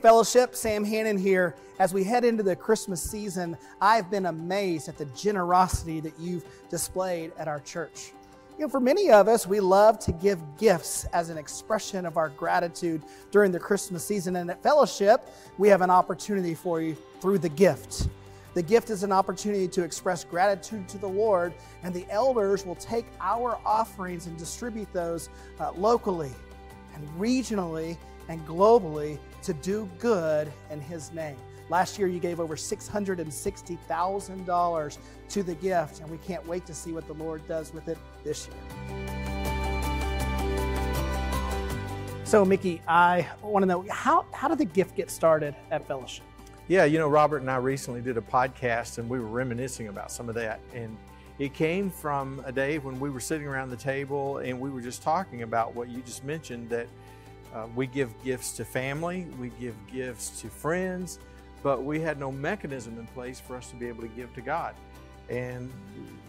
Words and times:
Fellowship, 0.00 0.56
Sam 0.56 0.82
Hannon 0.82 1.18
here. 1.18 1.54
As 1.78 1.92
we 1.92 2.04
head 2.04 2.24
into 2.24 2.42
the 2.42 2.56
Christmas 2.56 3.02
season, 3.02 3.54
I've 3.82 4.10
been 4.10 4.26
amazed 4.26 4.88
at 4.88 4.96
the 4.96 5.04
generosity 5.06 6.00
that 6.00 6.18
you've 6.18 6.44
displayed 6.70 7.32
at 7.38 7.48
our 7.48 7.60
church. 7.60 8.12
You 8.58 8.64
know, 8.64 8.70
for 8.70 8.80
many 8.80 9.10
of 9.10 9.28
us, 9.28 9.46
we 9.46 9.60
love 9.60 9.98
to 10.00 10.12
give 10.12 10.38
gifts 10.56 11.04
as 11.12 11.28
an 11.28 11.36
expression 11.36 12.06
of 12.06 12.16
our 12.16 12.30
gratitude 12.30 13.02
during 13.30 13.52
the 13.52 13.60
Christmas 13.60 14.02
season. 14.02 14.36
And 14.36 14.50
at 14.50 14.62
Fellowship, 14.62 15.28
we 15.58 15.68
have 15.68 15.82
an 15.82 15.90
opportunity 15.90 16.54
for 16.54 16.80
you 16.80 16.96
through 17.20 17.38
the 17.38 17.50
gift. 17.50 18.08
The 18.54 18.62
gift 18.62 18.88
is 18.88 19.02
an 19.02 19.12
opportunity 19.12 19.68
to 19.68 19.84
express 19.84 20.24
gratitude 20.24 20.88
to 20.88 20.98
the 20.98 21.08
Lord, 21.08 21.52
and 21.82 21.92
the 21.92 22.06
elders 22.08 22.64
will 22.64 22.74
take 22.76 23.04
our 23.20 23.58
offerings 23.66 24.26
and 24.26 24.38
distribute 24.38 24.90
those 24.94 25.28
uh, 25.60 25.72
locally 25.72 26.32
and 26.94 27.06
regionally 27.18 27.98
and 28.28 28.46
globally 28.46 29.18
to 29.42 29.52
do 29.54 29.88
good 29.98 30.52
in 30.70 30.80
His 30.80 31.10
name. 31.12 31.36
Last 31.68 31.98
year, 31.98 32.08
you 32.08 32.18
gave 32.18 32.40
over 32.40 32.56
$660,000 32.56 34.98
to 35.28 35.42
the 35.42 35.54
gift, 35.54 36.00
and 36.00 36.10
we 36.10 36.16
can't 36.18 36.46
wait 36.46 36.66
to 36.66 36.74
see 36.74 36.92
what 36.92 37.06
the 37.06 37.14
Lord 37.14 37.46
does 37.46 37.72
with 37.72 37.88
it 37.88 37.96
this 38.24 38.48
year. 38.48 38.56
So, 42.24 42.44
Mickey, 42.44 42.82
I 42.86 43.26
want 43.42 43.62
to 43.64 43.66
know 43.66 43.84
how, 43.90 44.26
how 44.32 44.46
did 44.46 44.58
the 44.58 44.64
gift 44.64 44.94
get 44.94 45.10
started 45.10 45.56
at 45.72 45.84
Fellowship? 45.86 46.24
Yeah, 46.68 46.84
you 46.84 46.98
know, 46.98 47.08
Robert 47.08 47.38
and 47.38 47.50
I 47.50 47.56
recently 47.56 48.00
did 48.00 48.16
a 48.16 48.20
podcast 48.20 48.98
and 48.98 49.08
we 49.08 49.18
were 49.18 49.26
reminiscing 49.26 49.88
about 49.88 50.12
some 50.12 50.28
of 50.28 50.36
that. 50.36 50.60
And 50.72 50.96
it 51.40 51.54
came 51.54 51.90
from 51.90 52.40
a 52.46 52.52
day 52.52 52.78
when 52.78 53.00
we 53.00 53.10
were 53.10 53.18
sitting 53.18 53.48
around 53.48 53.70
the 53.70 53.76
table 53.76 54.38
and 54.38 54.60
we 54.60 54.70
were 54.70 54.80
just 54.80 55.02
talking 55.02 55.42
about 55.42 55.74
what 55.74 55.88
you 55.88 56.02
just 56.02 56.22
mentioned 56.22 56.70
that 56.70 56.86
uh, 57.54 57.66
we 57.74 57.86
give 57.86 58.10
gifts 58.22 58.52
to 58.52 58.64
family, 58.64 59.26
we 59.38 59.50
give 59.60 59.74
gifts 59.92 60.40
to 60.40 60.48
friends, 60.48 61.18
but 61.62 61.82
we 61.82 62.00
had 62.00 62.18
no 62.18 62.30
mechanism 62.30 62.98
in 62.98 63.06
place 63.08 63.40
for 63.40 63.56
us 63.56 63.68
to 63.70 63.76
be 63.76 63.86
able 63.86 64.02
to 64.02 64.08
give 64.08 64.32
to 64.34 64.40
God. 64.40 64.74
And 65.28 65.70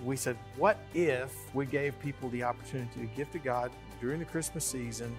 we 0.03 0.15
said, 0.15 0.37
what 0.57 0.77
if 0.93 1.33
we 1.55 1.65
gave 1.65 1.99
people 1.99 2.29
the 2.29 2.43
opportunity 2.43 2.99
to 2.99 3.05
give 3.15 3.31
to 3.31 3.39
God 3.39 3.71
during 3.99 4.19
the 4.19 4.25
Christmas 4.25 4.65
season? 4.65 5.15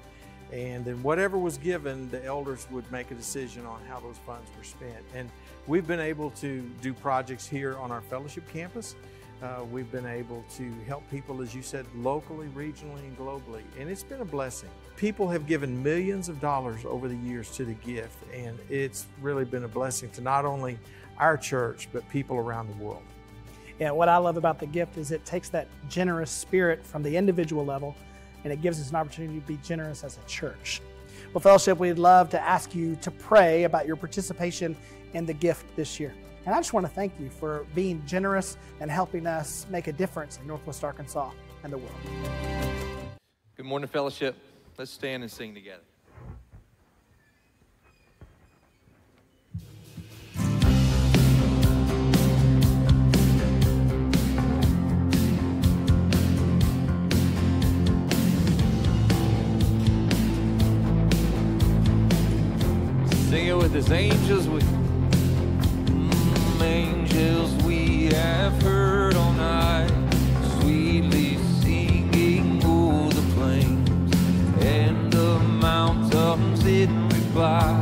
And 0.52 0.84
then 0.84 1.02
whatever 1.02 1.38
was 1.38 1.56
given, 1.56 2.10
the 2.10 2.22
elders 2.24 2.66
would 2.70 2.90
make 2.92 3.10
a 3.10 3.14
decision 3.14 3.64
on 3.64 3.80
how 3.88 4.00
those 4.00 4.18
funds 4.18 4.50
were 4.56 4.64
spent. 4.64 5.04
And 5.14 5.30
we've 5.66 5.86
been 5.86 6.00
able 6.00 6.30
to 6.32 6.60
do 6.82 6.92
projects 6.92 7.46
here 7.46 7.76
on 7.78 7.90
our 7.90 8.02
fellowship 8.02 8.48
campus. 8.52 8.94
Uh, 9.42 9.64
we've 9.72 9.90
been 9.90 10.06
able 10.06 10.44
to 10.56 10.72
help 10.86 11.08
people, 11.10 11.42
as 11.42 11.52
you 11.52 11.62
said, 11.62 11.84
locally, 11.96 12.46
regionally, 12.48 13.00
and 13.00 13.18
globally. 13.18 13.62
And 13.78 13.90
it's 13.90 14.04
been 14.04 14.20
a 14.20 14.24
blessing. 14.24 14.68
People 14.96 15.28
have 15.28 15.48
given 15.48 15.82
millions 15.82 16.28
of 16.28 16.40
dollars 16.40 16.84
over 16.84 17.08
the 17.08 17.16
years 17.16 17.50
to 17.56 17.64
the 17.64 17.74
gift, 17.74 18.16
and 18.32 18.56
it's 18.70 19.06
really 19.20 19.44
been 19.44 19.64
a 19.64 19.68
blessing 19.68 20.10
to 20.10 20.20
not 20.20 20.44
only 20.44 20.78
our 21.18 21.36
church, 21.36 21.88
but 21.92 22.08
people 22.08 22.36
around 22.36 22.68
the 22.68 22.84
world. 22.84 23.02
Yeah, 23.80 23.90
what 23.90 24.08
I 24.08 24.16
love 24.18 24.36
about 24.36 24.60
the 24.60 24.66
gift 24.66 24.96
is 24.96 25.10
it 25.10 25.24
takes 25.24 25.48
that 25.48 25.66
generous 25.88 26.30
spirit 26.30 26.86
from 26.86 27.02
the 27.02 27.16
individual 27.16 27.64
level 27.64 27.96
and 28.44 28.52
it 28.52 28.60
gives 28.60 28.80
us 28.80 28.90
an 28.90 28.96
opportunity 28.96 29.40
to 29.40 29.46
be 29.46 29.56
generous 29.58 30.04
as 30.04 30.18
a 30.18 30.28
church. 30.28 30.80
Well, 31.32 31.40
Fellowship, 31.40 31.78
we'd 31.78 31.98
love 31.98 32.28
to 32.30 32.40
ask 32.40 32.74
you 32.74 32.96
to 32.96 33.10
pray 33.10 33.64
about 33.64 33.86
your 33.86 33.96
participation 33.96 34.76
in 35.14 35.26
the 35.26 35.32
gift 35.32 35.64
this 35.76 35.98
year. 35.98 36.14
And 36.44 36.54
I 36.54 36.58
just 36.58 36.72
want 36.72 36.86
to 36.86 36.92
thank 36.92 37.12
you 37.20 37.30
for 37.30 37.64
being 37.74 38.02
generous 38.04 38.56
and 38.80 38.90
helping 38.90 39.26
us 39.28 39.66
make 39.70 39.86
a 39.86 39.92
difference 39.92 40.38
in 40.38 40.46
Northwest 40.48 40.82
Arkansas 40.82 41.30
and 41.62 41.72
the 41.72 41.78
world. 41.78 41.94
Good 43.56 43.66
morning, 43.66 43.88
fellowship. 43.88 44.34
Let's 44.76 44.90
stand 44.90 45.22
and 45.22 45.30
sing 45.30 45.54
together. 45.54 45.82
Sing 63.30 63.46
it 63.46 63.56
with 63.56 63.72
his 63.72 63.92
angels 63.92 64.48
with 64.48 64.81
angels 66.72 67.52
we 67.64 68.06
have 68.06 68.62
heard 68.62 69.14
all 69.14 69.32
night, 69.32 69.92
sweetly 70.60 71.36
singing 71.60 72.62
o'er 72.64 73.10
the 73.10 73.34
plains 73.34 74.10
and 74.64 75.12
the 75.12 75.38
mountains 75.38 76.64
in 76.64 77.08
reply, 77.10 77.81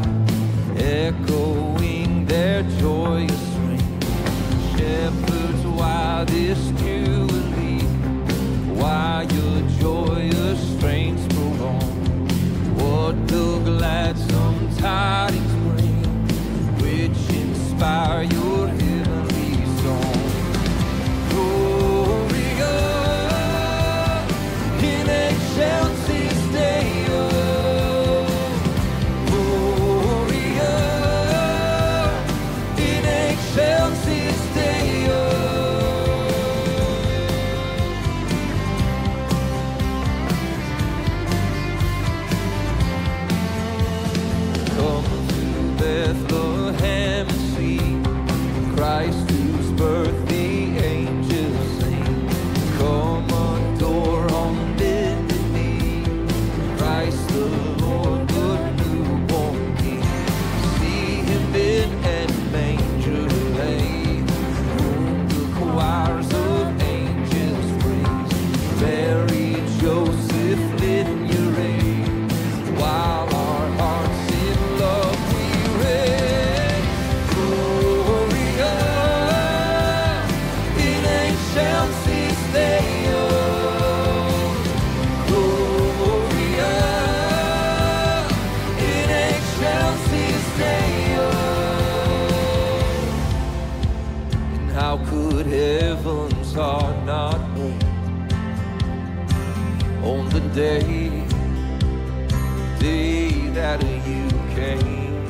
that 103.78 103.84
you 104.05 104.28
came? 104.56 105.28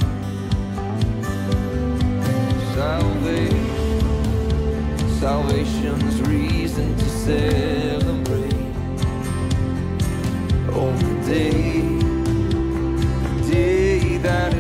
Salvation, 2.75 4.01
salvation's 5.21 6.23
reason 6.23 6.97
to 6.97 7.05
celebrate 7.05 8.55
on 10.73 10.97
the 11.05 11.15
day, 11.27 11.83
the 13.29 13.51
day 13.51 14.17
that 14.19 14.60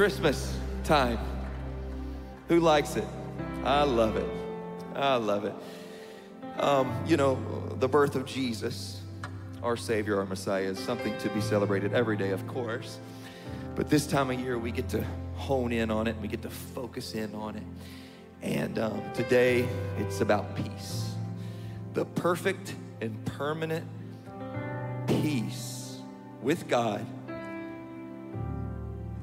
Christmas 0.00 0.56
time. 0.82 1.18
Who 2.48 2.58
likes 2.58 2.96
it? 2.96 3.04
I 3.64 3.82
love 3.82 4.16
it. 4.16 4.26
I 4.94 5.16
love 5.16 5.44
it. 5.44 5.54
Um, 6.58 7.04
you 7.06 7.18
know, 7.18 7.38
the 7.80 7.86
birth 7.86 8.16
of 8.16 8.24
Jesus, 8.24 9.02
our 9.62 9.76
Savior, 9.76 10.16
our 10.16 10.24
Messiah, 10.24 10.62
is 10.62 10.78
something 10.78 11.12
to 11.18 11.28
be 11.28 11.42
celebrated 11.42 11.92
every 11.92 12.16
day, 12.16 12.30
of 12.30 12.46
course. 12.46 12.98
But 13.74 13.90
this 13.90 14.06
time 14.06 14.30
of 14.30 14.40
year, 14.40 14.58
we 14.58 14.70
get 14.70 14.88
to 14.88 15.04
hone 15.34 15.70
in 15.70 15.90
on 15.90 16.06
it, 16.06 16.16
we 16.16 16.28
get 16.28 16.40
to 16.44 16.50
focus 16.50 17.12
in 17.12 17.34
on 17.34 17.56
it. 17.56 17.62
And 18.40 18.78
um, 18.78 19.02
today, 19.12 19.68
it's 19.98 20.22
about 20.22 20.56
peace 20.56 21.12
the 21.92 22.06
perfect 22.06 22.74
and 23.02 23.22
permanent 23.26 23.86
peace 25.06 25.98
with 26.40 26.68
God 26.68 27.04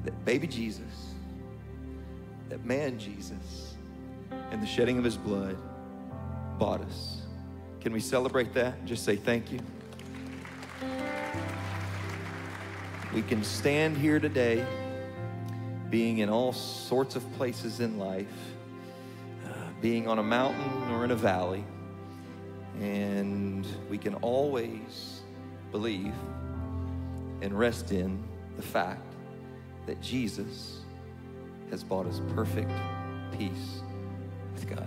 that 0.08 0.24
baby 0.24 0.46
Jesus, 0.46 1.12
that 2.48 2.64
man 2.64 2.98
Jesus, 2.98 3.74
and 4.50 4.62
the 4.62 4.66
shedding 4.66 4.96
of 4.96 5.04
his 5.04 5.18
blood 5.18 5.58
bought 6.58 6.80
us. 6.80 7.26
Can 7.82 7.92
we 7.92 8.00
celebrate 8.00 8.54
that? 8.54 8.86
Just 8.86 9.04
say 9.04 9.16
thank 9.16 9.52
you. 9.52 9.60
We 13.12 13.20
can 13.20 13.44
stand 13.44 13.98
here 13.98 14.18
today, 14.18 14.64
being 15.90 16.18
in 16.20 16.30
all 16.30 16.54
sorts 16.54 17.14
of 17.14 17.30
places 17.34 17.80
in 17.80 17.98
life, 17.98 18.26
uh, 19.44 19.50
being 19.82 20.08
on 20.08 20.18
a 20.18 20.22
mountain 20.22 20.90
or 20.90 21.04
in 21.04 21.10
a 21.10 21.16
valley, 21.16 21.64
and 22.80 23.66
we 23.90 23.98
can 23.98 24.14
always 24.14 25.20
believe 25.70 26.14
and 27.42 27.52
rest 27.58 27.92
in 27.92 28.24
the 28.56 28.62
fact 28.62 29.07
that 29.88 30.00
Jesus 30.02 30.80
has 31.70 31.82
bought 31.82 32.06
us 32.06 32.20
perfect 32.34 32.70
peace 33.32 33.80
with 34.54 34.68
God. 34.68 34.86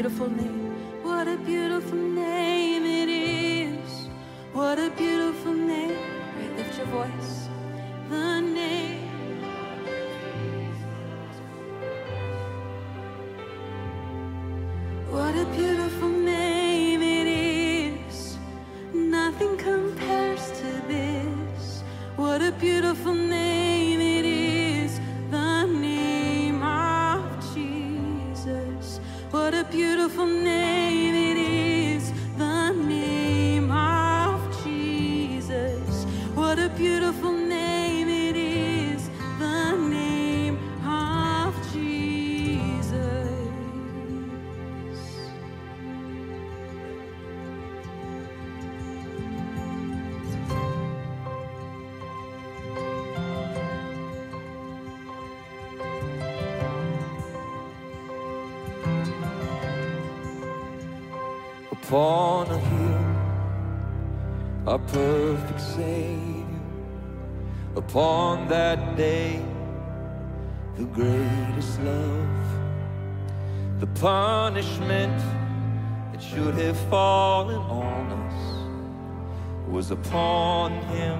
Beautiful 0.00 0.30
name. 0.30 0.59
Upon 67.90 68.46
that 68.46 68.96
day, 68.96 69.42
the 70.76 70.84
greatest 70.84 71.80
love, 71.80 72.44
the 73.80 73.88
punishment 73.88 75.20
that 76.12 76.22
should 76.22 76.54
have 76.54 76.78
fallen 76.88 77.56
on 77.56 78.12
us 78.12 79.68
was 79.68 79.90
upon 79.90 80.70
him. 80.94 81.18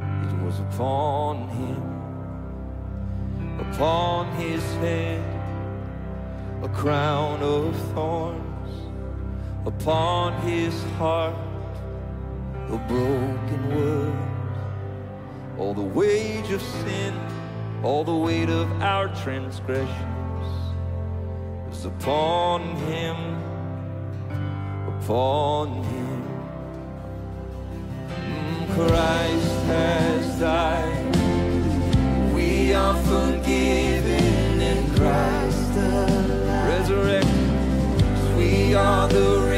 It 0.00 0.42
was 0.42 0.58
upon 0.60 1.46
him, 1.60 1.82
upon 3.60 4.34
his 4.36 4.62
head, 4.76 5.22
a 6.62 6.68
crown 6.70 7.42
of 7.42 7.76
thorns. 7.92 8.40
Upon 9.66 10.32
his 10.48 10.82
heart 10.96 11.36
a 12.70 12.78
broken 12.88 13.76
word 13.76 14.31
all 15.58 15.74
the 15.74 15.80
wage 15.80 16.50
of 16.50 16.62
sin 16.62 17.14
all 17.82 18.04
the 18.04 18.14
weight 18.14 18.48
of 18.48 18.70
our 18.80 19.08
transgressions 19.22 20.46
is 21.70 21.84
upon 21.84 22.76
him 22.86 23.16
upon 25.02 25.82
him. 25.82 26.22
Mm, 28.06 28.74
Christ 28.74 29.62
has 29.66 30.38
died. 30.38 31.16
We 32.32 32.72
are 32.72 32.94
forgiven 33.02 34.60
in 34.60 34.94
Christ 34.94 35.76
alive 35.76 36.68
resurrected. 36.68 38.36
We 38.36 38.74
are 38.74 39.08
the 39.08 39.51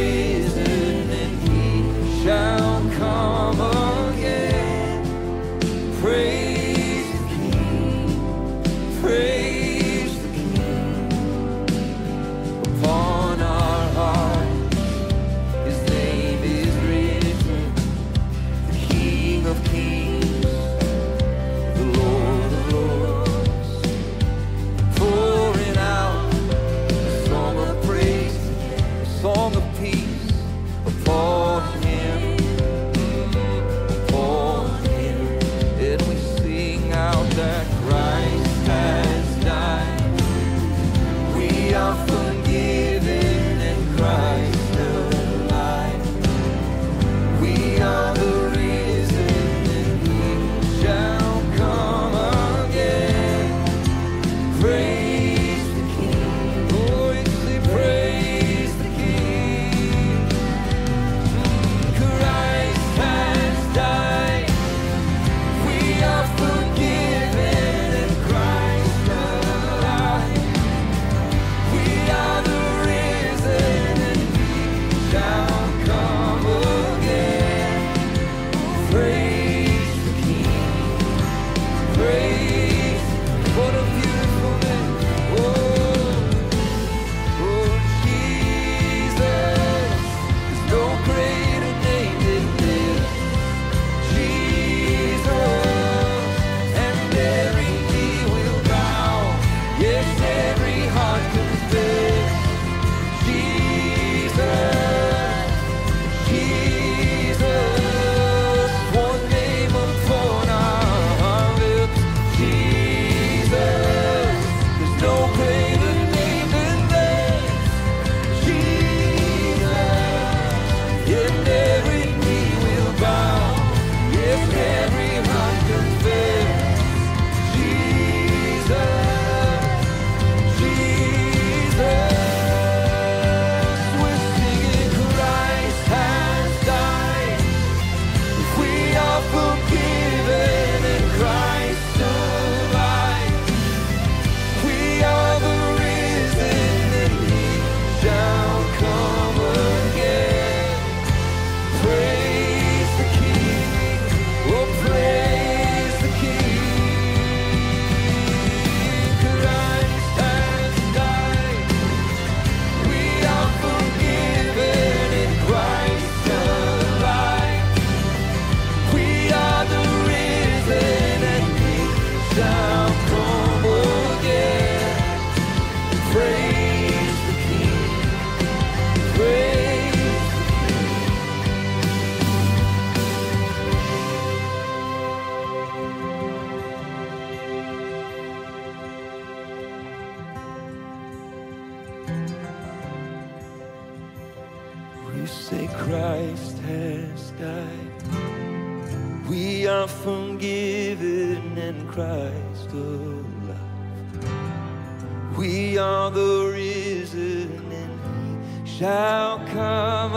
We 205.45 205.77
are 205.77 206.11
the 206.11 206.51
risen 206.55 207.53
and 207.71 208.67
he 208.67 208.79
shall 208.79 209.41
come 209.49 210.15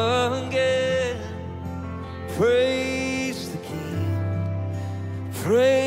again. 0.48 1.18
Praise 2.38 3.52
the 3.52 3.58
King. 3.58 4.80
Praise 5.34 5.87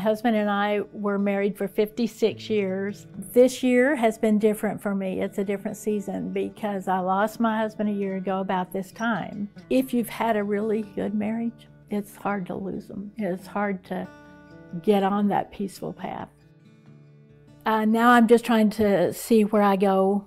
husband 0.00 0.36
and 0.36 0.50
I 0.50 0.80
were 0.92 1.18
married 1.18 1.56
for 1.56 1.68
56 1.68 2.50
years. 2.50 3.06
This 3.32 3.62
year 3.62 3.94
has 3.94 4.18
been 4.18 4.38
different 4.38 4.82
for 4.82 4.94
me. 4.94 5.20
It's 5.20 5.38
a 5.38 5.44
different 5.44 5.76
season 5.76 6.32
because 6.32 6.88
I 6.88 6.98
lost 6.98 7.38
my 7.38 7.56
husband 7.58 7.88
a 7.88 7.92
year 7.92 8.16
ago 8.16 8.40
about 8.40 8.72
this 8.72 8.90
time. 8.90 9.48
If 9.70 9.94
you've 9.94 10.08
had 10.08 10.36
a 10.36 10.42
really 10.42 10.82
good 10.94 11.14
marriage, 11.14 11.68
it's 11.90 12.16
hard 12.16 12.46
to 12.46 12.54
lose 12.54 12.88
them. 12.88 13.12
It's 13.16 13.46
hard 13.46 13.84
to 13.84 14.08
get 14.82 15.02
on 15.02 15.28
that 15.28 15.52
peaceful 15.52 15.92
path. 15.92 16.28
Uh, 17.66 17.84
now 17.84 18.10
I'm 18.10 18.26
just 18.26 18.44
trying 18.44 18.70
to 18.70 19.12
see 19.12 19.44
where 19.44 19.62
I 19.62 19.76
go 19.76 20.24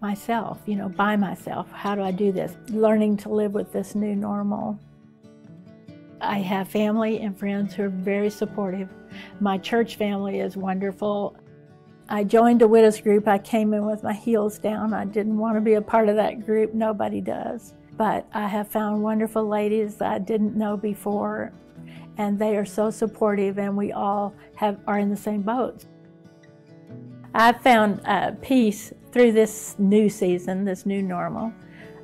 myself, 0.00 0.58
you 0.66 0.76
know, 0.76 0.88
by 0.88 1.16
myself. 1.16 1.70
How 1.72 1.94
do 1.94 2.02
I 2.02 2.10
do 2.10 2.32
this? 2.32 2.56
Learning 2.70 3.16
to 3.18 3.28
live 3.28 3.52
with 3.52 3.72
this 3.72 3.94
new 3.94 4.16
normal. 4.16 4.78
I 6.20 6.38
have 6.38 6.68
family 6.68 7.20
and 7.20 7.38
friends 7.38 7.74
who 7.74 7.84
are 7.84 7.88
very 7.88 8.30
supportive. 8.30 8.88
My 9.40 9.58
church 9.58 9.96
family 9.96 10.40
is 10.40 10.56
wonderful. 10.56 11.36
I 12.08 12.24
joined 12.24 12.62
a 12.62 12.68
widows 12.68 13.00
group. 13.00 13.26
I 13.26 13.38
came 13.38 13.72
in 13.72 13.86
with 13.86 14.02
my 14.02 14.12
heels 14.12 14.58
down. 14.58 14.92
I 14.92 15.04
didn't 15.04 15.38
want 15.38 15.56
to 15.56 15.60
be 15.60 15.74
a 15.74 15.82
part 15.82 16.08
of 16.08 16.16
that 16.16 16.44
group. 16.44 16.74
Nobody 16.74 17.20
does. 17.20 17.74
But 17.96 18.26
I 18.32 18.46
have 18.46 18.68
found 18.68 19.02
wonderful 19.02 19.46
ladies 19.46 19.96
that 19.96 20.12
I 20.12 20.18
didn't 20.18 20.56
know 20.56 20.76
before, 20.76 21.52
and 22.18 22.38
they 22.38 22.56
are 22.56 22.64
so 22.64 22.90
supportive, 22.90 23.58
and 23.58 23.76
we 23.76 23.92
all 23.92 24.34
have 24.56 24.78
are 24.86 24.98
in 24.98 25.10
the 25.10 25.16
same 25.16 25.42
boat. 25.42 25.84
I've 27.34 27.60
found 27.62 28.00
uh, 28.06 28.32
peace 28.42 28.92
through 29.12 29.32
this 29.32 29.76
new 29.78 30.08
season, 30.08 30.64
this 30.64 30.84
new 30.84 31.02
normal 31.02 31.52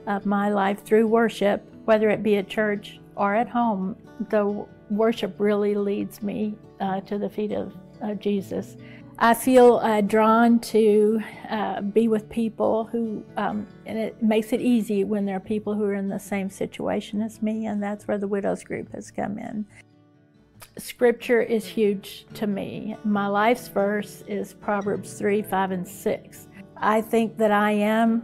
of 0.06 0.24
my 0.24 0.50
life 0.50 0.84
through 0.84 1.06
worship, 1.06 1.68
whether 1.84 2.08
it 2.10 2.22
be 2.22 2.36
at 2.36 2.48
church 2.48 3.00
or 3.16 3.34
at 3.34 3.48
home. 3.48 3.96
The 4.28 4.66
worship 4.90 5.34
really 5.38 5.74
leads 5.74 6.22
me 6.22 6.54
uh, 6.80 7.00
to 7.02 7.18
the 7.18 7.28
feet 7.28 7.52
of, 7.52 7.72
Jesus. 8.20 8.76
I 9.18 9.32
feel 9.32 9.76
uh, 9.76 10.02
drawn 10.02 10.58
to 10.60 11.22
uh, 11.48 11.80
be 11.80 12.08
with 12.08 12.28
people 12.28 12.84
who, 12.84 13.24
um, 13.38 13.66
and 13.86 13.96
it 13.98 14.22
makes 14.22 14.52
it 14.52 14.60
easy 14.60 15.02
when 15.02 15.24
there 15.24 15.36
are 15.36 15.40
people 15.40 15.72
who 15.72 15.84
are 15.84 15.94
in 15.94 16.08
the 16.08 16.18
same 16.18 16.50
situation 16.50 17.22
as 17.22 17.40
me, 17.40 17.64
and 17.64 17.82
that's 17.82 18.06
where 18.06 18.18
the 18.18 18.28
Widows 18.28 18.62
Group 18.64 18.92
has 18.92 19.10
come 19.10 19.38
in. 19.38 19.64
Scripture 20.76 21.40
is 21.40 21.64
huge 21.64 22.26
to 22.34 22.46
me. 22.46 22.96
My 23.02 23.26
life's 23.28 23.68
verse 23.68 24.22
is 24.28 24.52
Proverbs 24.52 25.14
3, 25.14 25.40
5, 25.40 25.70
and 25.70 25.88
6. 25.88 26.48
I 26.76 27.00
think 27.00 27.38
that 27.38 27.50
I 27.50 27.70
am, 27.70 28.22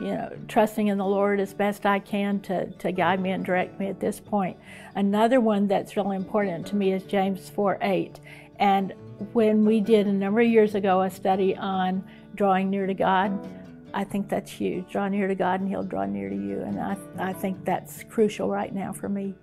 you 0.00 0.08
know, 0.08 0.30
trusting 0.48 0.88
in 0.88 0.98
the 0.98 1.04
Lord 1.04 1.40
as 1.40 1.54
best 1.54 1.86
I 1.86 1.98
can 1.98 2.40
to, 2.40 2.70
to 2.70 2.92
guide 2.92 3.20
me 3.20 3.30
and 3.30 3.44
direct 3.44 3.80
me 3.80 3.88
at 3.88 4.00
this 4.00 4.20
point. 4.20 4.56
Another 4.94 5.40
one 5.40 5.66
that's 5.66 5.96
really 5.96 6.16
important 6.16 6.66
to 6.68 6.76
me 6.76 6.92
is 6.92 7.02
James 7.04 7.48
4, 7.48 7.78
8. 7.80 8.20
And 8.58 8.92
when 9.32 9.64
we 9.64 9.80
did 9.80 10.06
a 10.06 10.12
number 10.12 10.40
of 10.40 10.48
years 10.48 10.74
ago 10.74 11.02
a 11.02 11.10
study 11.10 11.56
on 11.56 12.04
drawing 12.34 12.68
near 12.70 12.86
to 12.86 12.94
God, 12.94 13.48
I 13.94 14.04
think 14.04 14.28
that's 14.28 14.50
huge. 14.50 14.90
Draw 14.92 15.08
near 15.08 15.28
to 15.28 15.34
God 15.34 15.60
and 15.60 15.68
He'll 15.68 15.82
draw 15.82 16.04
near 16.04 16.28
to 16.28 16.36
you. 16.36 16.60
And 16.60 16.78
I, 16.78 16.96
I 17.18 17.32
think 17.32 17.64
that's 17.64 18.04
crucial 18.04 18.48
right 18.50 18.74
now 18.74 18.92
for 18.92 19.08
me. 19.08 19.34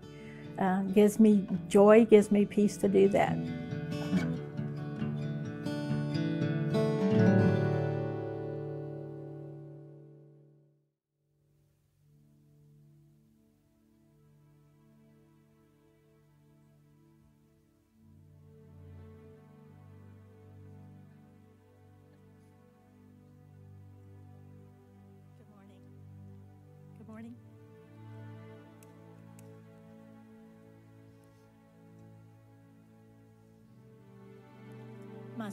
Uh, 0.60 0.84
gives 0.84 1.20
me 1.20 1.48
joy, 1.68 2.06
gives 2.06 2.32
me 2.32 2.46
peace 2.46 2.78
to 2.78 2.88
do 2.88 3.10
that. 3.10 3.36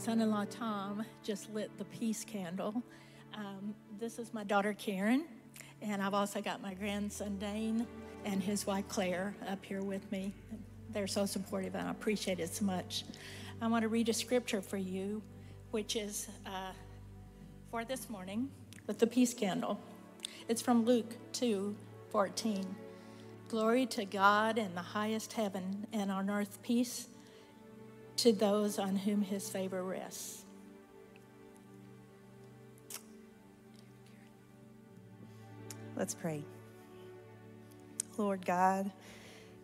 Son 0.01 0.23
in 0.23 0.31
law 0.31 0.47
Tom 0.49 1.05
just 1.23 1.53
lit 1.53 1.77
the 1.77 1.85
peace 1.85 2.25
candle. 2.25 2.83
Um, 3.35 3.75
this 3.99 4.19
is 4.19 4.33
my 4.33 4.45
daughter 4.45 4.73
Karen, 4.73 5.27
and 5.83 6.01
I've 6.03 6.15
also 6.15 6.41
got 6.41 6.63
my 6.63 6.73
grandson 6.73 7.37
Dane 7.39 7.87
and 8.25 8.43
his 8.43 8.67
wife 8.67 8.89
Claire 8.89 9.35
up 9.47 9.63
here 9.63 9.83
with 9.83 10.11
me. 10.11 10.33
They're 10.89 11.07
so 11.07 11.27
supportive, 11.27 11.75
and 11.75 11.87
I 11.87 11.91
appreciate 11.91 12.41
it 12.41 12.49
so 12.49 12.65
much. 12.65 13.05
I 13.61 13.67
want 13.67 13.83
to 13.83 13.89
read 13.89 14.09
a 14.09 14.15
scripture 14.15 14.63
for 14.63 14.79
you, 14.79 15.21
which 15.71 15.97
is 15.97 16.29
uh, 16.47 16.73
for 17.71 17.85
this 17.85 18.09
morning 18.09 18.49
with 18.87 18.99
the 18.99 19.07
peace 19.07 19.35
candle. 19.35 19.79
It's 20.49 20.63
from 20.63 20.87
Luke 20.87 21.15
2 21.35 21.77
14. 22.09 22.75
Glory 23.49 23.85
to 23.85 24.07
God 24.07 24.57
in 24.57 24.75
the 24.75 24.81
highest 24.81 25.35
heaven, 25.35 25.87
and 25.93 26.11
on 26.11 26.31
earth 26.31 26.59
peace 26.63 27.09
to 28.23 28.33
those 28.33 28.79
on 28.79 28.97
whom 28.97 29.23
his 29.23 29.49
favor 29.49 29.83
rests. 29.83 30.45
Let's 35.97 36.15
pray. 36.15 36.43
Lord 38.19 38.45
God, 38.45 38.91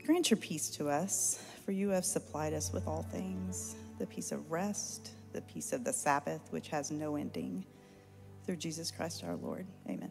grant 0.05 0.31
your 0.31 0.39
peace 0.39 0.71
to 0.71 0.89
us, 0.89 1.43
for 1.65 1.73
you 1.73 1.91
have 1.91 2.05
supplied 2.05 2.55
us 2.55 2.73
with 2.73 2.87
all 2.87 3.03
things 3.03 3.77
the 3.99 4.07
peace 4.07 4.33
of 4.33 4.51
rest, 4.51 5.11
the 5.33 5.41
peace 5.43 5.73
of 5.73 5.85
the 5.85 5.93
Sabbath, 5.93 6.41
which 6.51 6.69
has 6.69 6.91
no 6.91 7.17
ending. 7.17 7.65
Through 8.45 8.57
Jesus 8.57 8.91
Christ 8.91 9.25
our 9.25 9.37
Lord. 9.37 9.67
Amen. 9.89 10.11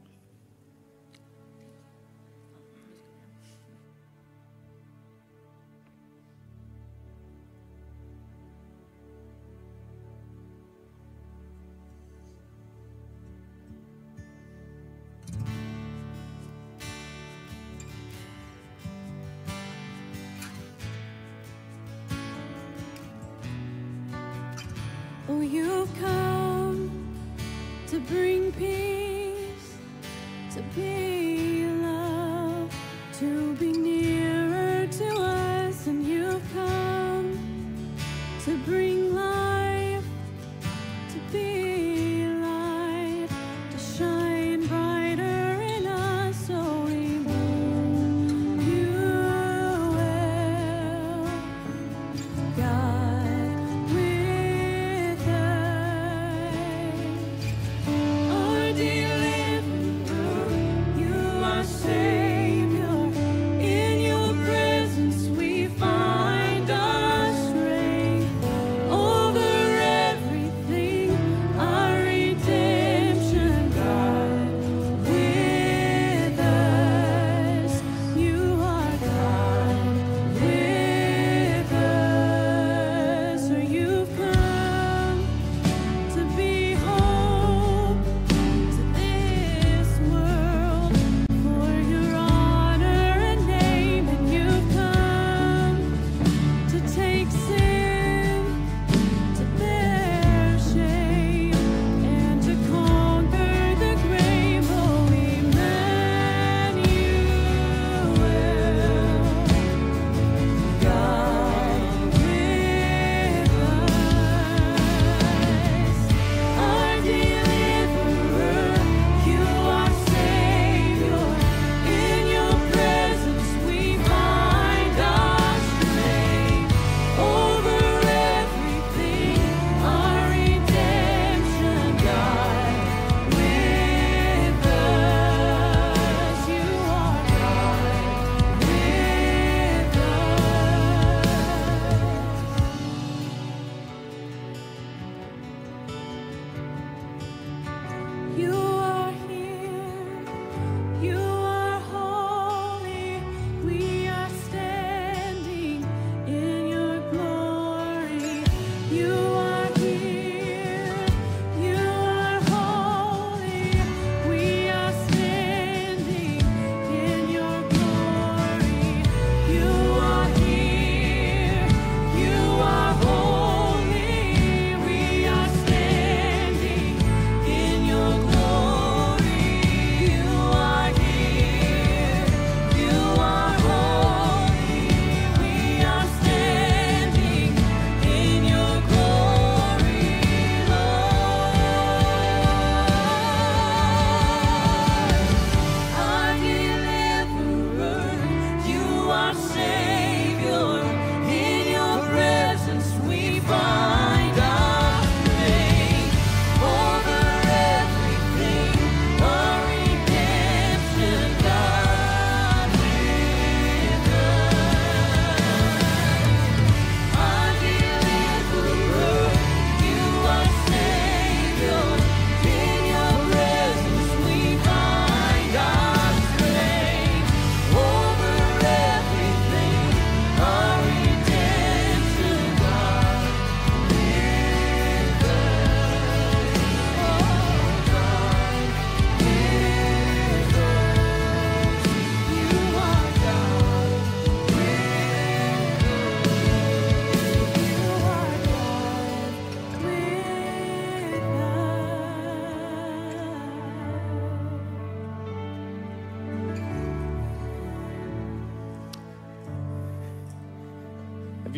You've 25.55 25.99
come 26.01 26.91
to 27.87 27.99
bring 28.01 28.51
peace, 28.51 29.77
to 30.53 30.61
be 30.75 31.65
love, 31.81 32.75
to 33.19 33.55
be 33.55 33.71
nearer 33.71 33.94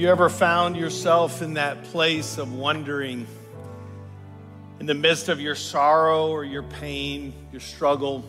you 0.08 0.12
ever 0.13 0.30
found 0.30 0.78
yourself 0.78 1.41
in 1.41 1.56
that 1.56 1.84
place 1.84 2.38
of 2.38 2.54
wondering, 2.54 3.28
in 4.80 4.86
the 4.86 4.93
midst 4.93 5.28
of 5.28 5.41
your 5.41 5.54
sorrow 5.54 6.30
or 6.30 6.46
your 6.46 6.63
pain, 6.63 7.34
your 7.52 7.60
struggle, 7.60 8.24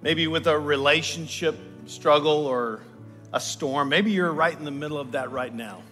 maybe 0.00 0.28
with 0.28 0.46
a 0.46 0.56
relationship 0.56 1.58
struggle 1.86 2.46
or 2.46 2.82
a 3.32 3.40
storm? 3.40 3.88
Maybe 3.88 4.12
you're 4.12 4.32
right 4.32 4.56
in 4.56 4.64
the 4.64 4.70
middle 4.70 4.98
of 4.98 5.10
that 5.10 5.32
right 5.32 5.52
now. 5.52 5.82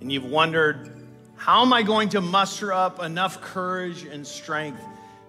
And 0.00 0.10
you've 0.10 0.24
wondered, 0.24 0.90
how 1.36 1.60
am 1.60 1.74
I 1.74 1.82
going 1.82 2.08
to 2.10 2.22
muster 2.22 2.72
up 2.72 3.02
enough 3.02 3.42
courage 3.42 4.04
and 4.04 4.26
strength, 4.26 4.80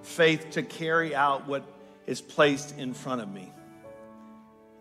faith 0.04 0.52
to 0.52 0.64
carry 0.64 1.14
out 1.14 1.50
what 1.50 1.64
is 2.08 2.22
placed 2.22 2.78
in 2.78 2.94
front 2.94 3.20
of 3.20 3.28
me? 3.28 3.52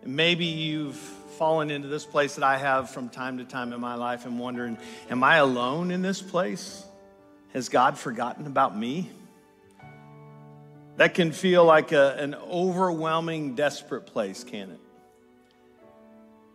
And 0.03 0.17
maybe 0.17 0.45
you've 0.45 0.97
fallen 0.97 1.71
into 1.71 1.89
this 1.89 2.05
place 2.05 2.35
that 2.35 2.45
I 2.45 2.59
have 2.59 2.91
from 2.91 3.09
time 3.09 3.39
to 3.39 3.45
time 3.45 3.73
in 3.73 3.81
my 3.81 3.95
life 3.95 4.27
and 4.27 4.39
wondering, 4.39 4.77
am 5.09 5.23
I 5.23 5.37
alone 5.37 5.91
in 5.91 6.03
this 6.03 6.21
place? 6.21 6.85
Has 7.53 7.69
God 7.69 7.97
forgotten 7.97 8.47
about 8.47 8.77
me? 8.77 9.11
That 10.97 11.15
can 11.15 11.31
feel 11.31 11.65
like 11.65 11.93
a, 11.93 12.17
an 12.19 12.35
overwhelming, 12.35 13.55
desperate 13.55 14.07
place, 14.07 14.43
can 14.43 14.71
it? 14.71 14.81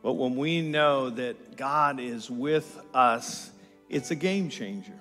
But 0.04 0.14
when 0.14 0.36
we 0.36 0.62
know 0.62 1.10
that 1.10 1.56
God 1.56 2.02
is 2.02 2.30
with 2.30 2.78
us, 2.94 3.50
it's 3.90 4.12
a 4.12 4.16
game 4.16 4.50
changer. 4.50 5.00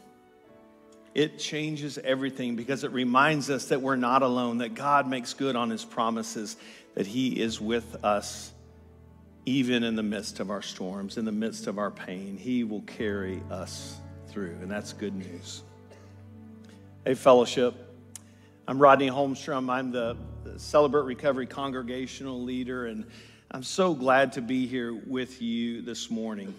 It 1.12 1.38
changes 1.38 1.98
everything 1.98 2.54
because 2.56 2.84
it 2.84 2.92
reminds 2.92 3.50
us 3.50 3.66
that 3.66 3.82
we're 3.82 3.96
not 3.96 4.22
alone, 4.22 4.58
that 4.58 4.74
God 4.74 5.08
makes 5.08 5.34
good 5.34 5.56
on 5.56 5.70
his 5.70 5.84
promises, 5.84 6.56
that 6.94 7.06
he 7.06 7.40
is 7.40 7.60
with 7.60 8.04
us 8.04 8.52
even 9.44 9.82
in 9.82 9.96
the 9.96 10.02
midst 10.02 10.40
of 10.40 10.50
our 10.50 10.62
storms, 10.62 11.16
in 11.16 11.24
the 11.24 11.32
midst 11.32 11.66
of 11.66 11.78
our 11.78 11.90
pain. 11.90 12.36
He 12.36 12.64
will 12.64 12.82
carry 12.82 13.42
us 13.50 13.98
through, 14.28 14.56
and 14.62 14.70
that's 14.70 14.92
good 14.92 15.14
news. 15.14 15.62
Hey, 17.04 17.14
fellowship. 17.14 17.74
I'm 18.68 18.78
Rodney 18.78 19.08
Holmstrom. 19.08 19.68
I'm 19.68 19.90
the 19.90 20.16
Celebrate 20.56 21.02
Recovery 21.02 21.46
congregational 21.46 22.42
leader, 22.42 22.86
and 22.86 23.04
I'm 23.50 23.64
so 23.64 23.94
glad 23.94 24.32
to 24.34 24.40
be 24.40 24.66
here 24.66 24.94
with 24.94 25.42
you 25.42 25.82
this 25.82 26.10
morning. 26.10 26.54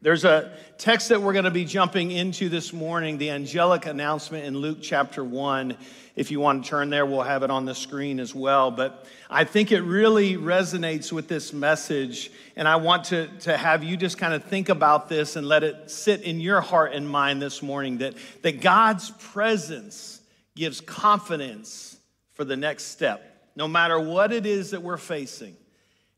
There's 0.00 0.24
a 0.24 0.52
text 0.78 1.08
that 1.08 1.20
we're 1.20 1.32
going 1.32 1.44
to 1.44 1.50
be 1.50 1.64
jumping 1.64 2.12
into 2.12 2.48
this 2.48 2.72
morning, 2.72 3.18
the 3.18 3.30
angelic 3.30 3.86
announcement 3.86 4.44
in 4.44 4.56
Luke 4.56 4.78
chapter 4.80 5.24
1. 5.24 5.76
If 6.14 6.30
you 6.30 6.38
want 6.38 6.62
to 6.62 6.70
turn 6.70 6.88
there, 6.88 7.04
we'll 7.04 7.22
have 7.22 7.42
it 7.42 7.50
on 7.50 7.64
the 7.64 7.74
screen 7.74 8.20
as 8.20 8.32
well. 8.32 8.70
But 8.70 9.06
I 9.28 9.42
think 9.42 9.72
it 9.72 9.80
really 9.80 10.36
resonates 10.36 11.10
with 11.10 11.26
this 11.26 11.52
message. 11.52 12.30
And 12.54 12.68
I 12.68 12.76
want 12.76 13.06
to, 13.06 13.26
to 13.40 13.56
have 13.56 13.82
you 13.82 13.96
just 13.96 14.18
kind 14.18 14.34
of 14.34 14.44
think 14.44 14.68
about 14.68 15.08
this 15.08 15.34
and 15.34 15.48
let 15.48 15.64
it 15.64 15.90
sit 15.90 16.22
in 16.22 16.38
your 16.38 16.60
heart 16.60 16.92
and 16.92 17.08
mind 17.08 17.42
this 17.42 17.60
morning 17.60 17.98
that, 17.98 18.14
that 18.42 18.60
God's 18.60 19.10
presence 19.10 20.20
gives 20.54 20.80
confidence 20.80 21.98
for 22.34 22.44
the 22.44 22.56
next 22.56 22.84
step, 22.84 23.50
no 23.56 23.66
matter 23.66 23.98
what 23.98 24.32
it 24.32 24.46
is 24.46 24.70
that 24.70 24.80
we're 24.80 24.96
facing. 24.96 25.56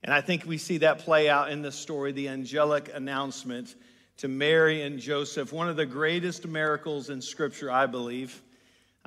And 0.03 0.15
I 0.15 0.21
think 0.21 0.47
we 0.47 0.59
see 0.59 0.79
that 0.79 1.01
play 1.01 1.29
out 1.29 1.51
in 1.51 1.63
the 1.63 1.73
story, 1.73 2.13
the 2.13 2.29
angelic 2.29 2.91
announcement 2.93 3.75
to 4.19 4.29
Mary 4.29 4.83
and 4.83 4.99
Joseph, 4.99 5.53
one 5.53 5.69
of 5.69 5.77
the 5.77 5.87
greatest 5.87 6.47
miracles 6.47 7.11
in 7.11 7.21
Scripture, 7.21 7.71
I 7.71 7.87
believe. 7.87 8.43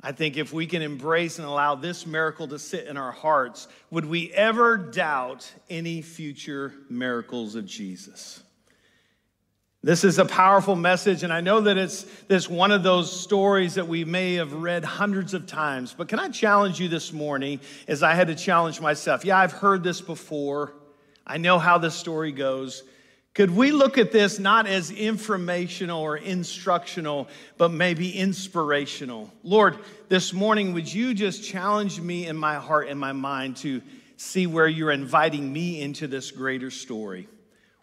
I 0.00 0.12
think 0.12 0.36
if 0.36 0.52
we 0.52 0.66
can 0.66 0.82
embrace 0.82 1.38
and 1.38 1.46
allow 1.46 1.76
this 1.76 2.06
miracle 2.06 2.48
to 2.48 2.58
sit 2.58 2.86
in 2.86 2.96
our 2.96 3.12
hearts, 3.12 3.68
would 3.90 4.04
we 4.04 4.32
ever 4.32 4.76
doubt 4.76 5.50
any 5.70 6.02
future 6.02 6.74
miracles 6.90 7.54
of 7.54 7.64
Jesus? 7.64 8.42
This 9.82 10.02
is 10.02 10.18
a 10.18 10.24
powerful 10.24 10.76
message, 10.76 11.22
and 11.22 11.32
I 11.32 11.42
know 11.42 11.60
that 11.60 11.76
it's 11.76 12.04
this 12.26 12.48
one 12.48 12.70
of 12.70 12.82
those 12.82 13.20
stories 13.20 13.74
that 13.74 13.86
we 13.86 14.04
may 14.04 14.34
have 14.34 14.52
read 14.52 14.82
hundreds 14.82 15.34
of 15.34 15.46
times. 15.46 15.94
But 15.96 16.08
can 16.08 16.18
I 16.18 16.28
challenge 16.28 16.80
you 16.80 16.88
this 16.88 17.12
morning, 17.12 17.60
as 17.86 18.02
I 18.02 18.14
had 18.14 18.28
to 18.28 18.34
challenge 18.34 18.80
myself? 18.80 19.24
Yeah, 19.24 19.38
I've 19.38 19.52
heard 19.52 19.82
this 19.82 20.00
before. 20.00 20.74
I 21.26 21.38
know 21.38 21.58
how 21.58 21.78
this 21.78 21.94
story 21.94 22.32
goes. 22.32 22.82
Could 23.34 23.50
we 23.50 23.72
look 23.72 23.98
at 23.98 24.12
this 24.12 24.38
not 24.38 24.68
as 24.68 24.92
informational 24.92 26.00
or 26.00 26.16
instructional, 26.16 27.28
but 27.58 27.72
maybe 27.72 28.16
inspirational? 28.16 29.32
Lord, 29.42 29.78
this 30.08 30.32
morning, 30.32 30.72
would 30.72 30.92
you 30.92 31.14
just 31.14 31.42
challenge 31.42 32.00
me 32.00 32.26
in 32.26 32.36
my 32.36 32.54
heart 32.54 32.88
and 32.88 33.00
my 33.00 33.12
mind 33.12 33.56
to 33.58 33.82
see 34.16 34.46
where 34.46 34.68
you're 34.68 34.92
inviting 34.92 35.52
me 35.52 35.80
into 35.80 36.06
this 36.06 36.30
greater 36.30 36.70
story? 36.70 37.28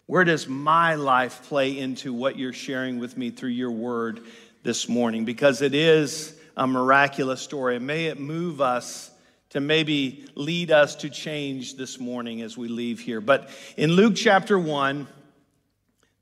Where 0.06 0.24
does 0.24 0.48
my 0.48 0.94
life 0.94 1.42
play 1.44 1.78
into 1.78 2.14
what 2.14 2.38
you're 2.38 2.54
sharing 2.54 2.98
with 2.98 3.18
me 3.18 3.30
through 3.30 3.50
your 3.50 3.70
word 3.70 4.20
this 4.62 4.88
morning? 4.88 5.26
Because 5.26 5.60
it 5.60 5.74
is 5.74 6.34
a 6.56 6.66
miraculous 6.66 7.40
story. 7.40 7.78
may 7.78 8.06
it 8.06 8.18
move 8.18 8.60
us 8.60 9.11
to 9.52 9.60
maybe 9.60 10.24
lead 10.34 10.70
us 10.70 10.94
to 10.94 11.10
change 11.10 11.76
this 11.76 12.00
morning 12.00 12.40
as 12.40 12.56
we 12.56 12.68
leave 12.68 12.98
here. 12.98 13.20
But 13.20 13.50
in 13.76 13.92
Luke 13.92 14.14
chapter 14.16 14.58
1, 14.58 15.06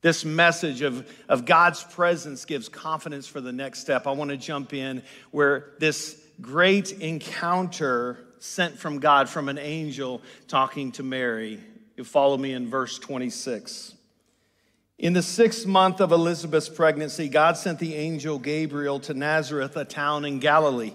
this 0.01 0.25
message 0.25 0.83
of, 0.83 1.09
of 1.29 1.45
God's 1.45 1.85
presence 1.85 2.45
gives 2.45 2.69
confidence 2.69 3.29
for 3.29 3.41
the 3.41 3.53
next 3.53 3.83
step. 3.83 4.09
I 4.09 4.11
want 4.11 4.33
to 4.33 4.37
jump 4.37 4.75
in 4.75 5.05
where 5.31 5.75
this 5.79 6.21
great 6.41 6.91
encounter 6.91 8.19
sent 8.41 8.77
from 8.77 8.99
God, 8.99 9.29
from 9.29 9.49
an 9.49 9.59
angel 9.59 10.23
talking 10.49 10.91
to 10.93 11.05
Mary. 11.05 11.61
You 11.97 12.03
follow 12.03 12.37
me 12.37 12.53
in 12.53 12.69
verse 12.69 12.99
26. 12.99 13.95
In 14.99 15.13
the 15.13 15.23
sixth 15.23 15.69
month 15.69 16.01
of 16.01 16.11
Elizabeth's 16.11 16.69
pregnancy, 16.69 17.29
God 17.29 17.57
sent 17.57 17.79
the 17.79 17.95
angel 17.95 18.41
Gabriel 18.41 18.99
to 19.01 19.15
Nazareth, 19.15 19.77
a 19.77 19.85
town 19.85 20.25
in 20.25 20.41
Galilee 20.41 20.95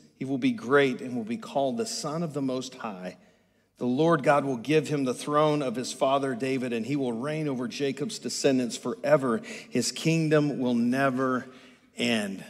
He 0.21 0.25
will 0.25 0.37
be 0.37 0.51
great 0.51 1.01
and 1.01 1.15
will 1.15 1.23
be 1.23 1.35
called 1.35 1.77
the 1.77 1.85
Son 1.87 2.21
of 2.21 2.35
the 2.35 2.43
Most 2.43 2.75
High. 2.75 3.17
The 3.79 3.87
Lord 3.87 4.21
God 4.21 4.45
will 4.45 4.57
give 4.57 4.87
him 4.87 5.03
the 5.03 5.15
throne 5.15 5.63
of 5.63 5.75
his 5.75 5.91
father 5.91 6.35
David, 6.35 6.73
and 6.73 6.85
he 6.85 6.95
will 6.95 7.11
reign 7.11 7.47
over 7.47 7.67
Jacob's 7.67 8.19
descendants 8.19 8.77
forever. 8.77 9.41
His 9.71 9.91
kingdom 9.91 10.59
will 10.59 10.75
never 10.75 11.47
end. 11.97 12.43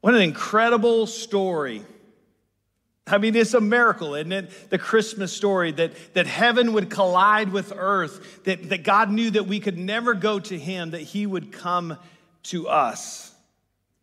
What 0.00 0.14
an 0.14 0.20
incredible 0.20 1.08
story. 1.08 1.82
I 3.08 3.18
mean, 3.18 3.34
it's 3.34 3.54
a 3.54 3.60
miracle, 3.60 4.14
isn't 4.14 4.30
it? 4.30 4.70
The 4.70 4.78
Christmas 4.78 5.32
story 5.32 5.72
that, 5.72 6.14
that 6.14 6.28
heaven 6.28 6.74
would 6.74 6.90
collide 6.90 7.50
with 7.50 7.72
earth, 7.74 8.44
that, 8.44 8.68
that 8.68 8.84
God 8.84 9.10
knew 9.10 9.32
that 9.32 9.48
we 9.48 9.58
could 9.58 9.76
never 9.76 10.14
go 10.14 10.38
to 10.38 10.56
him, 10.56 10.92
that 10.92 11.02
he 11.02 11.26
would 11.26 11.50
come 11.50 11.98
to 12.44 12.68
us. 12.68 13.29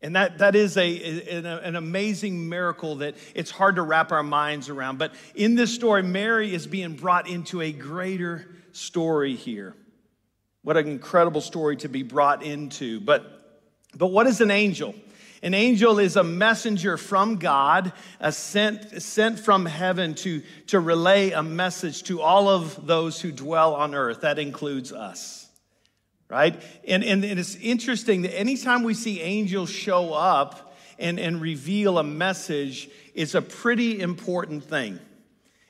And 0.08 0.16
that, 0.16 0.38
that 0.38 0.56
is 0.56 0.78
a, 0.78 1.60
an, 1.66 1.76
amazing 1.76 2.48
miracle 2.48 2.96
that 2.96 3.18
it's 3.36 3.52
hard 3.52 3.76
to 3.76 3.82
wrap 3.82 4.14
our 4.14 4.24
minds 4.24 4.70
around. 4.70 5.00
But 5.00 5.14
in 5.36 5.56
this 5.56 5.76
story, 5.76 6.02
Mary 6.02 6.54
is 6.54 6.66
being 6.66 6.94
brought 6.94 7.28
into 7.28 7.62
a 7.62 7.74
greater 7.74 8.48
story 8.72 9.36
here. 9.36 9.76
What 10.62 10.78
an 10.78 10.88
incredible 10.88 11.42
story 11.42 11.76
to 11.78 11.90
be 11.90 12.04
brought 12.04 12.42
into. 12.42 13.02
But, 13.02 13.60
but 13.98 14.08
what 14.08 14.28
is 14.28 14.40
an 14.40 14.50
angel? 14.50 14.96
An 15.44 15.54
angel 15.54 16.00
is 16.00 16.16
a 16.16 16.24
messenger 16.24 16.96
from 16.96 17.36
God, 17.36 17.92
a 18.22 18.32
sent, 18.32 19.02
sent 19.02 19.42
from 19.42 19.66
heaven 19.66 20.16
to, 20.16 20.42
to 20.68 20.80
relay 20.80 21.32
a 21.32 21.44
message 21.44 22.04
to 22.04 22.22
all 22.22 22.48
of 22.48 22.88
those 22.88 23.20
who 23.20 23.34
dwell 23.34 23.76
on 23.76 23.94
earth. 23.94 24.22
That 24.22 24.40
includes 24.40 24.94
us 24.94 25.47
right? 26.30 26.62
And, 26.88 27.04
and, 27.04 27.24
and, 27.24 27.40
it's 27.40 27.56
interesting 27.56 28.24
that 28.24 28.38
anytime 28.38 28.84
we 28.84 28.94
see 28.94 29.22
angels 29.22 29.70
show 29.70 30.14
up 30.14 30.76
and, 31.00 31.20
and 31.20 31.42
reveal 31.42 31.98
a 31.98 32.04
message, 32.04 32.90
it's 33.14 33.36
a 33.36 33.42
pretty 33.42 34.02
important 34.02 34.64
thing. 34.64 35.00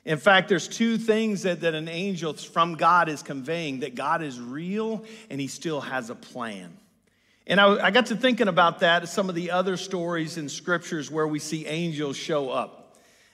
In 0.04 0.16
fact, 0.16 0.48
there's 0.48 0.66
two 0.66 0.96
things 0.96 1.42
that, 1.42 1.60
that 1.60 1.74
an 1.74 1.88
angel 1.88 2.32
from 2.32 2.74
God 2.74 3.08
is 3.08 3.22
conveying 3.22 3.80
that 3.80 3.94
God 3.94 4.22
is 4.22 4.40
real 4.40 5.04
and 5.28 5.40
he 5.40 5.48
still 5.48 5.82
has 5.82 6.08
a 6.10 6.14
plan. 6.14 6.76
And 7.46 7.60
I, 7.60 7.86
I 7.86 7.90
got 7.90 8.06
to 8.06 8.16
thinking 8.16 8.48
about 8.48 8.80
that, 8.80 9.08
some 9.08 9.28
of 9.28 9.34
the 9.34 9.50
other 9.50 9.76
stories 9.76 10.38
in 10.38 10.48
scriptures 10.48 11.10
where 11.10 11.26
we 11.26 11.38
see 11.38 11.66
angels 11.66 12.16
show 12.16 12.50
up. 12.50 12.87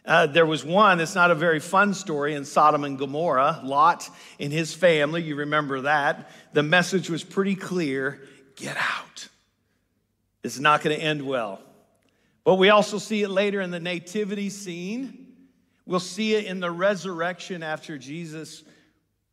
Uh, 0.04 0.26
there 0.26 0.44
was 0.44 0.64
one 0.64 0.98
that's 0.98 1.14
not 1.14 1.30
a 1.30 1.34
very 1.34 1.60
fun 1.60 1.94
story 1.94 2.34
in 2.34 2.44
Sodom 2.44 2.84
and 2.84 2.98
Gomorrah. 2.98 3.60
Lot 3.64 4.08
and 4.38 4.52
his 4.52 4.74
family, 4.74 5.22
you 5.22 5.36
remember 5.36 5.82
that. 5.82 6.30
The 6.52 6.62
message 6.62 7.08
was 7.08 7.24
pretty 7.24 7.54
clear 7.54 8.20
get 8.56 8.76
out. 8.76 9.28
It's 10.42 10.58
not 10.58 10.82
going 10.82 10.96
to 10.96 11.02
end 11.02 11.26
well. 11.26 11.60
But 12.44 12.56
we 12.56 12.68
also 12.68 12.98
see 12.98 13.22
it 13.22 13.30
later 13.30 13.60
in 13.60 13.70
the 13.70 13.80
nativity 13.80 14.50
scene. 14.50 15.26
We'll 15.86 16.00
see 16.00 16.34
it 16.34 16.44
in 16.44 16.60
the 16.60 16.70
resurrection 16.70 17.62
after 17.62 17.98
Jesus 17.98 18.62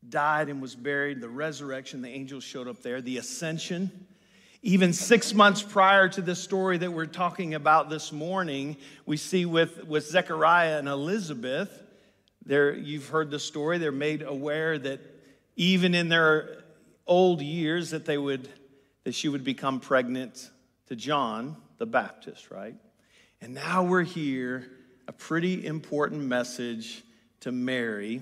died 0.07 0.49
and 0.49 0.61
was 0.61 0.75
buried. 0.75 1.21
The 1.21 1.29
resurrection, 1.29 2.01
the 2.01 2.09
angels 2.09 2.43
showed 2.43 2.67
up 2.67 2.81
there. 2.81 3.01
The 3.01 3.17
ascension. 3.17 4.07
Even 4.63 4.93
six 4.93 5.33
months 5.33 5.63
prior 5.63 6.07
to 6.09 6.21
the 6.21 6.35
story 6.35 6.77
that 6.77 6.91
we're 6.91 7.07
talking 7.07 7.55
about 7.55 7.89
this 7.89 8.11
morning, 8.11 8.77
we 9.05 9.17
see 9.17 9.45
with, 9.45 9.85
with 9.85 10.07
Zechariah 10.07 10.77
and 10.77 10.87
Elizabeth, 10.87 11.81
there, 12.45 12.73
you've 12.73 13.09
heard 13.09 13.31
the 13.31 13.39
story, 13.39 13.79
they're 13.79 13.91
made 13.91 14.21
aware 14.21 14.77
that 14.77 14.99
even 15.55 15.95
in 15.95 16.09
their 16.09 16.63
old 17.07 17.41
years 17.41 17.89
that 17.89 18.05
they 18.05 18.17
would 18.17 18.47
that 19.03 19.15
she 19.15 19.27
would 19.27 19.43
become 19.43 19.79
pregnant 19.79 20.49
to 20.87 20.95
John 20.95 21.57
the 21.77 21.85
Baptist, 21.85 22.51
right? 22.51 22.75
And 23.41 23.53
now 23.53 23.83
we're 23.83 24.03
here, 24.03 24.69
a 25.07 25.11
pretty 25.11 25.65
important 25.65 26.21
message 26.21 27.03
to 27.39 27.51
Mary 27.51 28.21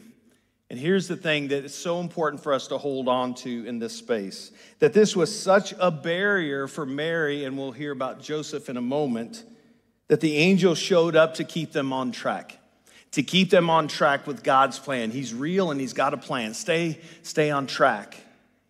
and 0.70 0.78
here's 0.78 1.08
the 1.08 1.16
thing 1.16 1.48
that 1.48 1.66
is 1.66 1.74
so 1.74 2.00
important 2.00 2.44
for 2.44 2.54
us 2.54 2.68
to 2.68 2.78
hold 2.78 3.08
on 3.08 3.34
to 3.36 3.66
in 3.66 3.80
this 3.80 3.96
space 3.96 4.52
that 4.78 4.94
this 4.94 5.16
was 5.16 5.38
such 5.38 5.74
a 5.80 5.90
barrier 5.90 6.68
for 6.68 6.86
Mary, 6.86 7.44
and 7.44 7.58
we'll 7.58 7.72
hear 7.72 7.92
about 7.92 8.22
Joseph 8.22 8.70
in 8.70 8.78
a 8.78 8.82
moment, 8.82 9.44
that 10.10 10.22
the 10.22 10.38
angel 10.38 10.76
showed 10.76 11.16
up 11.16 11.36
to 11.36 11.44
keep 11.44 11.72
them 11.72 11.92
on 11.92 12.12
track, 12.12 12.60
to 13.12 13.24
keep 13.24 13.50
them 13.50 13.70
on 13.70 13.88
track 13.88 14.28
with 14.28 14.44
God's 14.44 14.78
plan. 14.78 15.10
He's 15.10 15.34
real 15.34 15.72
and 15.72 15.82
he's 15.82 15.94
got 15.94 16.14
a 16.14 16.18
plan. 16.18 16.54
Stay, 16.54 17.00
stay 17.24 17.50
on 17.50 17.66
track, 17.66 18.18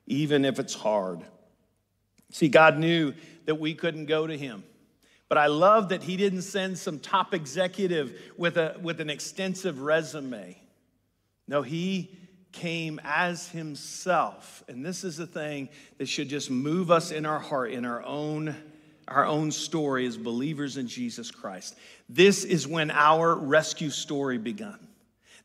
even 0.08 0.46
if 0.46 0.58
it's 0.58 0.74
hard. 0.74 1.20
See, 2.32 2.48
God 2.48 2.78
knew 2.78 3.14
that 3.46 3.56
we 3.56 3.74
couldn't 3.74 4.06
go 4.06 4.26
to 4.26 4.38
him. 4.38 4.64
But 5.28 5.38
I 5.38 5.48
love 5.48 5.90
that 5.90 6.02
he 6.02 6.18
didn't 6.18 6.42
send 6.44 6.78
some 6.80 7.00
top 7.00 7.34
executive 7.34 8.20
with, 8.38 8.58
a, 8.58 8.78
with 8.82 9.00
an 9.02 9.10
extensive 9.10 9.82
resume. 9.82 10.58
No, 11.50 11.64
he 11.64 12.16
came 12.52 13.02
as 13.04 13.50
himself. 13.50 14.64
And 14.68 14.86
this 14.86 15.04
is 15.04 15.18
the 15.18 15.26
thing 15.26 15.70
that 15.98 16.08
should 16.08 16.30
just 16.30 16.52
move 16.52 16.92
us 16.92 17.10
in 17.10 17.26
our 17.26 17.40
heart, 17.40 17.72
in 17.72 17.86
our 17.86 18.06
own, 18.06 18.56
our 19.08 19.26
own 19.26 19.52
story 19.52 20.06
as 20.06 20.16
believers 20.16 20.78
in 20.78 20.88
Jesus 20.88 21.32
Christ. 21.32 21.76
This 22.08 22.44
is 22.44 22.68
when 22.68 22.92
our 22.92 23.34
rescue 23.34 23.90
story 23.90 24.38
begun. 24.38 24.78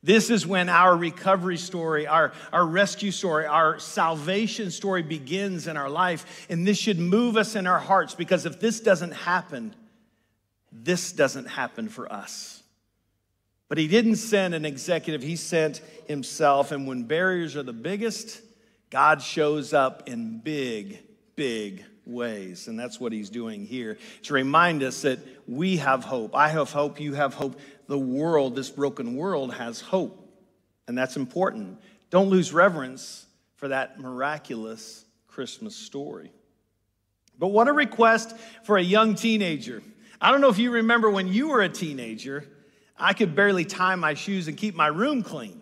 This 0.03 0.29
is 0.29 0.47
when 0.47 0.69
our 0.69 0.95
recovery 0.95 1.57
story, 1.57 2.07
our, 2.07 2.35
our 2.53 2.67
rescue 2.67 3.11
story, 3.11 3.47
our 3.47 3.79
salvation 3.79 4.71
story 4.71 5.03
begins 5.03 5.67
in 5.67 5.79
our 5.79 5.89
life. 5.89 6.47
And 6.51 6.67
this 6.67 6.77
should 6.77 6.99
move 6.99 7.39
us 7.39 7.57
in 7.57 7.67
our 7.67 7.79
hearts 7.79 8.15
because 8.15 8.45
if 8.45 8.61
this 8.61 8.81
doesn't 8.81 9.13
happen, 9.13 9.75
this 10.71 11.13
doesn't 11.13 11.47
happen 11.47 11.89
for 11.89 12.13
us. 12.13 12.64
But 13.69 13.79
he 13.79 13.89
didn't 13.89 14.17
send 14.17 14.55
an 14.55 14.65
executive, 14.65 15.23
he 15.23 15.37
sent 15.37 15.79
himself. 16.07 16.71
And 16.71 16.87
when 16.87 17.05
barriers 17.05 17.57
are 17.57 17.63
the 17.63 17.73
biggest, 17.73 18.41
God 18.91 19.23
shows 19.23 19.73
up 19.73 20.09
in 20.09 20.39
big, 20.39 20.99
big 21.35 21.85
ways. 22.07 22.69
And 22.69 22.79
that's 22.79 23.01
what 23.01 23.13
he's 23.13 23.31
doing 23.31 23.67
here 23.67 23.99
to 24.25 24.35
remind 24.35 24.83
us 24.83 25.03
that 25.03 25.19
we 25.49 25.79
have 25.79 26.05
hope. 26.05 26.35
I 26.35 26.49
have 26.49 26.71
hope, 26.71 27.01
you 27.01 27.15
have 27.15 27.35
hope. 27.35 27.59
The 27.87 27.99
world, 27.99 28.57
this 28.57 28.71
broken 28.71 29.15
world, 29.17 29.55
has 29.55 29.81
hope. 29.81 30.21
And 30.87 30.97
that's 30.97 31.17
important. 31.17 31.79
Don't 32.11 32.29
lose 32.29 32.53
reverence 32.53 33.27
for 33.57 33.69
that 33.69 33.99
miraculous 33.99 35.05
Christmas 35.27 35.75
story. 35.75 36.31
But 37.39 37.49
what 37.49 37.69
a 37.69 37.73
request 37.73 38.37
for 38.63 38.77
a 38.77 38.83
young 38.83 39.15
teenager. 39.15 39.83
I 40.21 40.31
don't 40.31 40.41
know 40.41 40.49
if 40.49 40.59
you 40.59 40.71
remember 40.71 41.11
when 41.11 41.29
you 41.29 41.49
were 41.49 41.63
a 41.63 41.69
teenager, 41.69 42.47
I 42.97 43.13
could 43.13 43.35
barely 43.35 43.65
tie 43.65 43.97
my 43.97 44.15
shoes 44.15 44.49
and 44.49 44.57
keep 44.57 44.75
my 44.75 44.87
room 44.87 45.23
clean. 45.23 45.61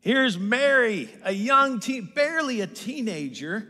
Here's 0.00 0.38
Mary, 0.38 1.08
a 1.22 1.32
young 1.32 1.78
teen, 1.78 2.10
barely 2.14 2.60
a 2.60 2.66
teenager. 2.66 3.68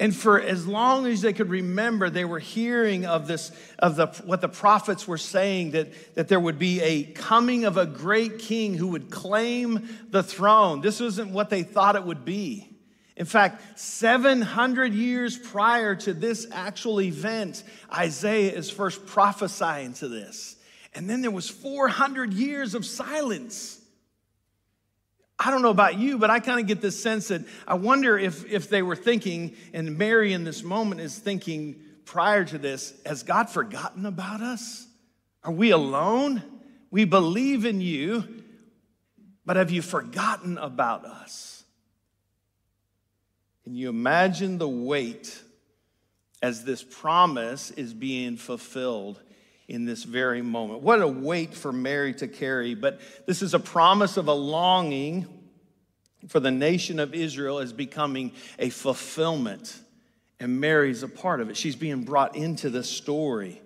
And 0.00 0.14
for 0.14 0.40
as 0.40 0.66
long 0.66 1.06
as 1.06 1.22
they 1.22 1.32
could 1.32 1.50
remember, 1.50 2.08
they 2.08 2.24
were 2.24 2.38
hearing 2.38 3.04
of 3.04 3.26
this, 3.26 3.50
of 3.78 3.96
the, 3.96 4.06
what 4.24 4.40
the 4.40 4.48
prophets 4.48 5.08
were 5.08 5.18
saying, 5.18 5.72
that, 5.72 6.14
that 6.14 6.28
there 6.28 6.38
would 6.38 6.58
be 6.58 6.80
a 6.80 7.04
coming 7.04 7.64
of 7.64 7.76
a 7.76 7.86
great 7.86 8.38
king 8.38 8.74
who 8.74 8.88
would 8.88 9.10
claim 9.10 9.88
the 10.10 10.22
throne. 10.22 10.80
This 10.80 11.00
wasn't 11.00 11.32
what 11.32 11.50
they 11.50 11.64
thought 11.64 11.96
it 11.96 12.04
would 12.04 12.24
be. 12.24 12.68
In 13.16 13.26
fact, 13.26 13.78
700 13.78 14.94
years 14.94 15.36
prior 15.36 15.96
to 15.96 16.14
this 16.14 16.46
actual 16.52 17.00
event, 17.00 17.64
Isaiah 17.92 18.52
is 18.52 18.70
first 18.70 19.04
prophesying 19.06 19.94
to 19.94 20.06
this. 20.06 20.54
And 20.98 21.08
then 21.08 21.20
there 21.20 21.30
was 21.30 21.48
400 21.48 22.32
years 22.32 22.74
of 22.74 22.84
silence. 22.84 23.80
I 25.38 25.52
don't 25.52 25.62
know 25.62 25.70
about 25.70 25.96
you, 25.96 26.18
but 26.18 26.28
I 26.28 26.40
kind 26.40 26.58
of 26.58 26.66
get 26.66 26.80
this 26.80 27.00
sense 27.00 27.28
that 27.28 27.42
I 27.68 27.74
wonder 27.74 28.18
if, 28.18 28.44
if 28.50 28.68
they 28.68 28.82
were 28.82 28.96
thinking, 28.96 29.54
and 29.72 29.96
Mary 29.96 30.32
in 30.32 30.42
this 30.42 30.64
moment 30.64 31.00
is 31.00 31.16
thinking 31.16 31.80
prior 32.04 32.44
to 32.46 32.58
this, 32.58 33.00
has 33.06 33.22
God 33.22 33.48
forgotten 33.48 34.06
about 34.06 34.40
us? 34.40 34.88
Are 35.44 35.52
we 35.52 35.70
alone? 35.70 36.42
We 36.90 37.04
believe 37.04 37.64
in 37.64 37.80
you, 37.80 38.42
but 39.46 39.54
have 39.54 39.70
you 39.70 39.82
forgotten 39.82 40.58
about 40.58 41.04
us? 41.04 41.62
Can 43.62 43.76
you 43.76 43.88
imagine 43.88 44.58
the 44.58 44.68
weight 44.68 45.40
as 46.42 46.64
this 46.64 46.82
promise 46.82 47.70
is 47.70 47.94
being 47.94 48.36
fulfilled 48.36 49.20
in 49.68 49.84
this 49.84 50.02
very 50.02 50.40
moment. 50.40 50.80
What 50.80 51.02
a 51.02 51.06
weight 51.06 51.54
for 51.54 51.72
Mary 51.72 52.14
to 52.14 52.26
carry, 52.26 52.74
but 52.74 53.00
this 53.26 53.42
is 53.42 53.52
a 53.52 53.60
promise 53.60 54.16
of 54.16 54.26
a 54.26 54.32
longing 54.32 55.26
for 56.28 56.40
the 56.40 56.50
nation 56.50 56.98
of 56.98 57.14
Israel 57.14 57.58
as 57.58 57.72
becoming 57.72 58.32
a 58.58 58.70
fulfillment. 58.70 59.78
And 60.40 60.60
Mary's 60.60 61.02
a 61.02 61.08
part 61.08 61.40
of 61.40 61.50
it. 61.50 61.56
She's 61.56 61.76
being 61.76 62.04
brought 62.04 62.34
into 62.34 62.70
the 62.70 62.82
story. 62.82 63.60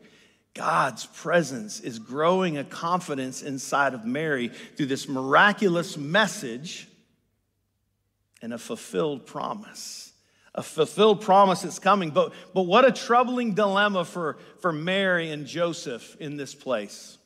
God's 0.55 1.07
presence 1.07 1.81
is 1.81 1.99
growing 1.99 2.59
a 2.59 2.65
confidence 2.65 3.43
inside 3.43 3.95
of 3.95 4.05
Mary 4.05 4.49
through 4.49 4.87
this 4.87 5.09
miraculous 5.09 5.97
message 5.97 6.89
and 8.43 8.53
a 8.53 8.59
fulfilled 8.59 9.27
promise 9.27 10.12
a 10.55 10.63
fulfilled 10.63 11.23
promise 11.23 11.65
is 11.65 11.79
coming. 11.79 12.11
But, 12.11 12.33
but 12.53 12.63
what 12.63 12.85
a 12.85 12.93
troubling 12.93 13.55
dilemma 13.55 14.05
for, 14.05 14.37
for 14.61 14.73
Mary 14.73 15.31
and 15.31 15.47
Joseph 15.47 16.17
in 16.21 16.37
this 16.37 16.55
place. 16.55 17.19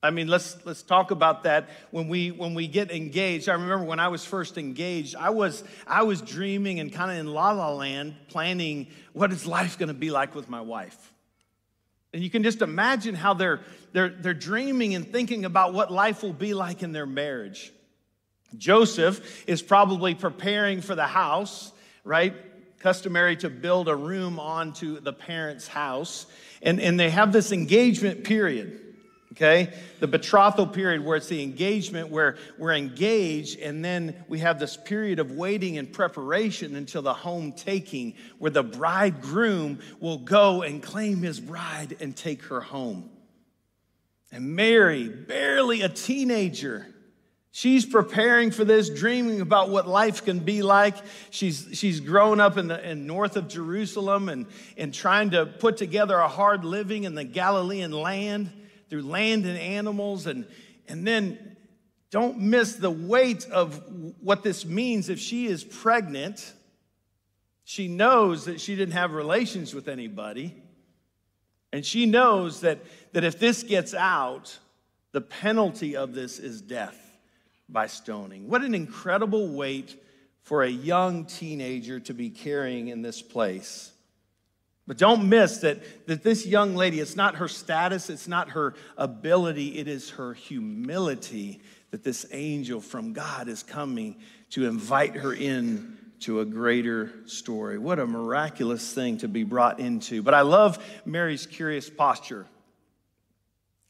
I 0.00 0.10
mean, 0.10 0.28
let's, 0.28 0.56
let's 0.64 0.82
talk 0.82 1.10
about 1.10 1.42
that 1.42 1.68
when 1.90 2.06
we, 2.06 2.30
when 2.30 2.54
we 2.54 2.68
get 2.68 2.92
engaged. 2.92 3.48
I 3.48 3.54
remember 3.54 3.84
when 3.84 3.98
I 3.98 4.06
was 4.08 4.24
first 4.24 4.56
engaged, 4.56 5.16
I 5.16 5.30
was, 5.30 5.64
I 5.88 6.04
was 6.04 6.22
dreaming 6.22 6.78
and 6.78 6.92
kind 6.92 7.10
of 7.10 7.16
in 7.18 7.26
la 7.26 7.50
la 7.50 7.72
land, 7.72 8.14
planning 8.28 8.86
what 9.12 9.32
is 9.32 9.44
life 9.44 9.76
going 9.76 9.88
to 9.88 9.94
be 9.94 10.12
like 10.12 10.36
with 10.36 10.48
my 10.48 10.60
wife. 10.60 11.12
And 12.14 12.22
you 12.22 12.30
can 12.30 12.44
just 12.44 12.62
imagine 12.62 13.16
how 13.16 13.34
they're, 13.34 13.60
they're, 13.92 14.08
they're 14.08 14.34
dreaming 14.34 14.94
and 14.94 15.10
thinking 15.10 15.44
about 15.44 15.74
what 15.74 15.92
life 15.92 16.22
will 16.22 16.32
be 16.32 16.54
like 16.54 16.84
in 16.84 16.92
their 16.92 17.04
marriage. 17.04 17.72
Joseph 18.56 19.44
is 19.48 19.60
probably 19.60 20.14
preparing 20.14 20.80
for 20.80 20.94
the 20.94 21.06
house 21.06 21.72
right? 22.08 22.34
Customary 22.80 23.36
to 23.36 23.50
build 23.50 23.86
a 23.86 23.94
room 23.94 24.40
onto 24.40 24.98
the 24.98 25.12
parent's 25.12 25.68
house. 25.68 26.26
And, 26.62 26.80
and 26.80 26.98
they 26.98 27.10
have 27.10 27.32
this 27.32 27.52
engagement 27.52 28.24
period, 28.24 28.80
okay? 29.32 29.74
The 30.00 30.06
betrothal 30.06 30.66
period 30.66 31.04
where 31.04 31.18
it's 31.18 31.28
the 31.28 31.42
engagement 31.42 32.08
where 32.08 32.38
we're 32.56 32.72
engaged, 32.72 33.60
and 33.60 33.84
then 33.84 34.24
we 34.26 34.38
have 34.38 34.58
this 34.58 34.76
period 34.76 35.18
of 35.18 35.32
waiting 35.32 35.76
and 35.76 35.92
preparation 35.92 36.76
until 36.76 37.02
the 37.02 37.12
home 37.12 37.52
taking, 37.52 38.14
where 38.38 38.50
the 38.50 38.64
bridegroom 38.64 39.80
will 40.00 40.18
go 40.18 40.62
and 40.62 40.82
claim 40.82 41.18
his 41.18 41.38
bride 41.38 41.94
and 42.00 42.16
take 42.16 42.42
her 42.44 42.62
home. 42.62 43.10
And 44.32 44.56
Mary, 44.56 45.08
barely 45.08 45.82
a 45.82 45.88
teenager, 45.90 46.86
She's 47.50 47.86
preparing 47.86 48.50
for 48.50 48.64
this, 48.64 48.90
dreaming 48.90 49.40
about 49.40 49.70
what 49.70 49.88
life 49.88 50.24
can 50.24 50.40
be 50.40 50.62
like. 50.62 50.96
She's, 51.30 51.68
she's 51.72 52.00
grown 52.00 52.40
up 52.40 52.58
in 52.58 52.68
the 52.68 52.88
in 52.88 53.06
north 53.06 53.36
of 53.36 53.48
Jerusalem 53.48 54.28
and, 54.28 54.46
and 54.76 54.92
trying 54.92 55.30
to 55.30 55.46
put 55.46 55.76
together 55.76 56.16
a 56.18 56.28
hard 56.28 56.64
living 56.64 57.04
in 57.04 57.14
the 57.14 57.24
Galilean 57.24 57.90
land 57.90 58.52
through 58.90 59.02
land 59.02 59.46
and 59.46 59.58
animals. 59.58 60.26
And, 60.26 60.46
and 60.88 61.06
then 61.06 61.56
don't 62.10 62.38
miss 62.38 62.74
the 62.76 62.90
weight 62.90 63.46
of 63.50 63.82
what 64.20 64.42
this 64.42 64.66
means 64.66 65.08
if 65.08 65.18
she 65.18 65.46
is 65.46 65.64
pregnant. 65.64 66.52
She 67.64 67.88
knows 67.88 68.44
that 68.44 68.60
she 68.60 68.76
didn't 68.76 68.94
have 68.94 69.12
relations 69.12 69.74
with 69.74 69.88
anybody. 69.88 70.54
And 71.72 71.84
she 71.84 72.06
knows 72.06 72.60
that, 72.60 72.78
that 73.14 73.24
if 73.24 73.38
this 73.38 73.62
gets 73.62 73.94
out, 73.94 74.58
the 75.12 75.20
penalty 75.22 75.96
of 75.96 76.14
this 76.14 76.38
is 76.38 76.60
death 76.60 77.07
by 77.68 77.86
stoning. 77.86 78.48
What 78.48 78.62
an 78.62 78.74
incredible 78.74 79.48
weight 79.48 79.96
for 80.42 80.62
a 80.62 80.68
young 80.68 81.26
teenager 81.26 82.00
to 82.00 82.14
be 82.14 82.30
carrying 82.30 82.88
in 82.88 83.02
this 83.02 83.20
place. 83.20 83.92
But 84.86 84.96
don't 84.96 85.28
miss 85.28 85.58
that, 85.58 86.06
that 86.06 86.22
this 86.22 86.46
young 86.46 86.74
lady, 86.74 86.98
it's 86.98 87.14
not 87.14 87.36
her 87.36 87.48
status, 87.48 88.08
it's 88.08 88.26
not 88.26 88.50
her 88.50 88.74
ability, 88.96 89.78
it 89.78 89.86
is 89.86 90.10
her 90.10 90.32
humility 90.32 91.60
that 91.90 92.02
this 92.02 92.24
angel 92.32 92.80
from 92.80 93.12
God 93.12 93.48
is 93.48 93.62
coming 93.62 94.16
to 94.50 94.66
invite 94.66 95.14
her 95.16 95.34
in 95.34 95.98
to 96.20 96.40
a 96.40 96.44
greater 96.46 97.12
story. 97.26 97.78
What 97.78 97.98
a 97.98 98.06
miraculous 98.06 98.92
thing 98.92 99.18
to 99.18 99.28
be 99.28 99.44
brought 99.44 99.78
into. 99.78 100.22
But 100.22 100.34
I 100.34 100.40
love 100.40 100.82
Mary's 101.04 101.46
curious 101.46 101.90
posture. 101.90 102.46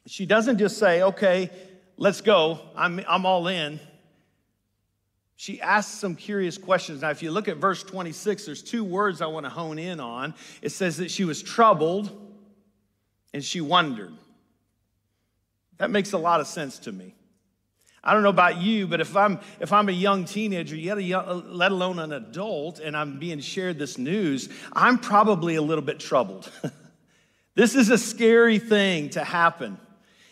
She 0.06 0.26
doesn't 0.26 0.58
just 0.58 0.78
say, 0.78 1.02
okay, 1.02 1.50
let's 1.98 2.22
go, 2.22 2.60
I'm, 2.74 3.00
I'm 3.06 3.26
all 3.26 3.48
in. 3.48 3.78
She 5.36 5.60
asks 5.60 5.92
some 5.92 6.16
curious 6.16 6.58
questions. 6.58 7.02
Now, 7.02 7.10
if 7.10 7.22
you 7.22 7.30
look 7.30 7.46
at 7.46 7.58
verse 7.58 7.82
26, 7.82 8.46
there's 8.46 8.62
two 8.62 8.82
words 8.82 9.20
I 9.20 9.26
want 9.26 9.44
to 9.46 9.50
hone 9.50 9.78
in 9.78 10.00
on. 10.00 10.34
It 10.62 10.70
says 10.70 10.96
that 10.96 11.10
she 11.10 11.24
was 11.24 11.42
troubled 11.42 12.10
and 13.32 13.44
she 13.44 13.60
wondered. 13.60 14.12
That 15.76 15.90
makes 15.90 16.12
a 16.12 16.18
lot 16.18 16.40
of 16.40 16.46
sense 16.46 16.80
to 16.80 16.92
me. 16.92 17.14
I 18.02 18.14
don't 18.14 18.22
know 18.22 18.30
about 18.30 18.58
you, 18.58 18.86
but 18.86 19.00
if 19.00 19.16
I'm 19.16 19.40
if 19.60 19.72
I'm 19.72 19.88
a 19.88 19.92
young 19.92 20.24
teenager, 20.24 20.76
yet 20.76 21.02
young, 21.02 21.44
let 21.52 21.72
alone 21.72 21.98
an 21.98 22.12
adult, 22.12 22.78
and 22.78 22.96
I'm 22.96 23.18
being 23.18 23.40
shared 23.40 23.78
this 23.78 23.98
news, 23.98 24.48
I'm 24.72 24.98
probably 24.98 25.56
a 25.56 25.62
little 25.62 25.82
bit 25.82 26.00
troubled. 26.00 26.50
this 27.54 27.74
is 27.74 27.90
a 27.90 27.98
scary 27.98 28.58
thing 28.58 29.10
to 29.10 29.22
happen. 29.22 29.78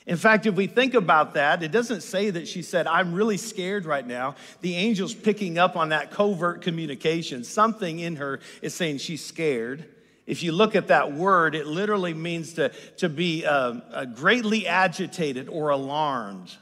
In 0.07 0.17
fact, 0.17 0.47
if 0.47 0.55
we 0.55 0.69
think 0.69 0.95
about 0.95 1.35
that, 1.35 1.65
it 1.65 1.73
doesn't 1.73 2.03
say 2.03 2.31
that 2.31 2.47
she 2.47 2.63
said, 2.63 2.87
I'm 2.87 3.13
really 3.13 3.37
scared 3.37 3.85
right 3.85 4.07
now. 4.07 4.37
The 4.61 4.77
angel's 4.77 5.15
picking 5.15 5.59
up 5.59 5.77
on 5.77 5.89
that 5.89 6.13
covert 6.13 6.63
communication. 6.63 7.43
Something 7.43 7.99
in 7.99 8.17
her 8.17 8.39
is 8.63 8.73
saying 8.73 8.99
she's 8.99 9.25
scared. 9.25 9.89
If 10.25 10.45
you 10.45 10.53
look 10.53 10.77
at 10.77 10.89
that 10.89 11.13
word, 11.13 11.57
it 11.57 11.67
literally 11.67 12.15
means 12.15 12.53
to, 12.55 12.69
to 12.99 13.09
be 13.09 13.45
uh, 13.45 13.81
uh, 13.91 14.05
greatly 14.05 14.69
agitated 14.69 15.49
or 15.49 15.71
alarmed. 15.71 16.55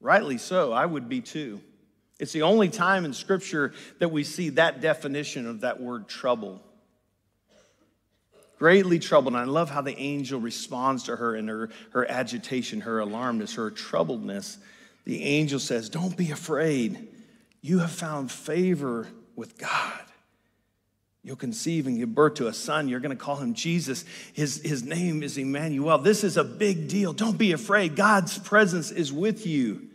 Rightly 0.00 0.38
so, 0.38 0.72
I 0.72 0.86
would 0.86 1.08
be 1.08 1.20
too. 1.20 1.60
It's 2.20 2.32
the 2.32 2.42
only 2.42 2.68
time 2.68 3.04
in 3.04 3.12
Scripture 3.12 3.72
that 3.98 4.10
we 4.10 4.22
see 4.22 4.50
that 4.50 4.80
definition 4.80 5.48
of 5.48 5.62
that 5.62 5.80
word 5.80 6.06
trouble. 6.08 6.62
Greatly 8.62 9.00
troubled. 9.00 9.34
And 9.34 9.42
I 9.42 9.46
love 9.46 9.70
how 9.70 9.80
the 9.80 9.98
angel 9.98 10.38
responds 10.38 11.02
to 11.04 11.16
her 11.16 11.34
in 11.34 11.48
her, 11.48 11.68
her 11.90 12.08
agitation, 12.08 12.82
her 12.82 13.00
alarmness, 13.00 13.54
her 13.54 13.72
troubledness. 13.72 14.56
The 15.04 15.20
angel 15.24 15.58
says, 15.58 15.88
Don't 15.88 16.16
be 16.16 16.30
afraid. 16.30 17.08
You 17.60 17.80
have 17.80 17.90
found 17.90 18.30
favor 18.30 19.08
with 19.34 19.58
God. 19.58 20.04
You'll 21.24 21.34
conceive 21.34 21.88
and 21.88 21.98
give 21.98 22.14
birth 22.14 22.34
to 22.34 22.46
a 22.46 22.52
son. 22.52 22.86
You're 22.86 23.00
going 23.00 23.10
to 23.10 23.20
call 23.20 23.34
him 23.34 23.54
Jesus. 23.54 24.04
His, 24.32 24.62
his 24.62 24.84
name 24.84 25.24
is 25.24 25.36
Emmanuel. 25.38 25.98
This 25.98 26.22
is 26.22 26.36
a 26.36 26.44
big 26.44 26.86
deal. 26.86 27.12
Don't 27.12 27.36
be 27.36 27.50
afraid. 27.50 27.96
God's 27.96 28.38
presence 28.38 28.92
is 28.92 29.12
with 29.12 29.44
you. 29.44 29.88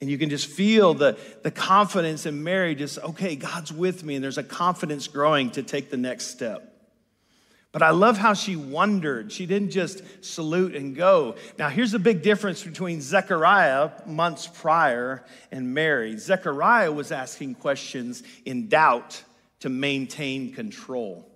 And 0.00 0.08
you 0.08 0.16
can 0.16 0.30
just 0.30 0.46
feel 0.46 0.94
the, 0.94 1.18
the 1.42 1.50
confidence 1.50 2.24
in 2.24 2.44
Mary, 2.44 2.76
just, 2.76 3.00
okay, 3.00 3.34
God's 3.34 3.72
with 3.72 4.04
me. 4.04 4.14
And 4.14 4.22
there's 4.22 4.38
a 4.38 4.44
confidence 4.44 5.08
growing 5.08 5.50
to 5.50 5.64
take 5.64 5.90
the 5.90 5.96
next 5.96 6.26
step. 6.26 6.70
But 7.74 7.82
I 7.82 7.90
love 7.90 8.16
how 8.16 8.34
she 8.34 8.54
wondered. 8.54 9.32
She 9.32 9.46
didn't 9.46 9.70
just 9.70 10.00
salute 10.24 10.76
and 10.76 10.94
go. 10.94 11.34
Now, 11.58 11.68
here's 11.68 11.90
the 11.90 11.98
big 11.98 12.22
difference 12.22 12.62
between 12.62 13.00
Zechariah 13.00 13.90
months 14.06 14.46
prior 14.46 15.24
and 15.50 15.74
Mary. 15.74 16.16
Zechariah 16.16 16.92
was 16.92 17.10
asking 17.10 17.56
questions 17.56 18.22
in 18.44 18.68
doubt 18.68 19.20
to 19.58 19.70
maintain 19.70 20.52
control. 20.52 21.28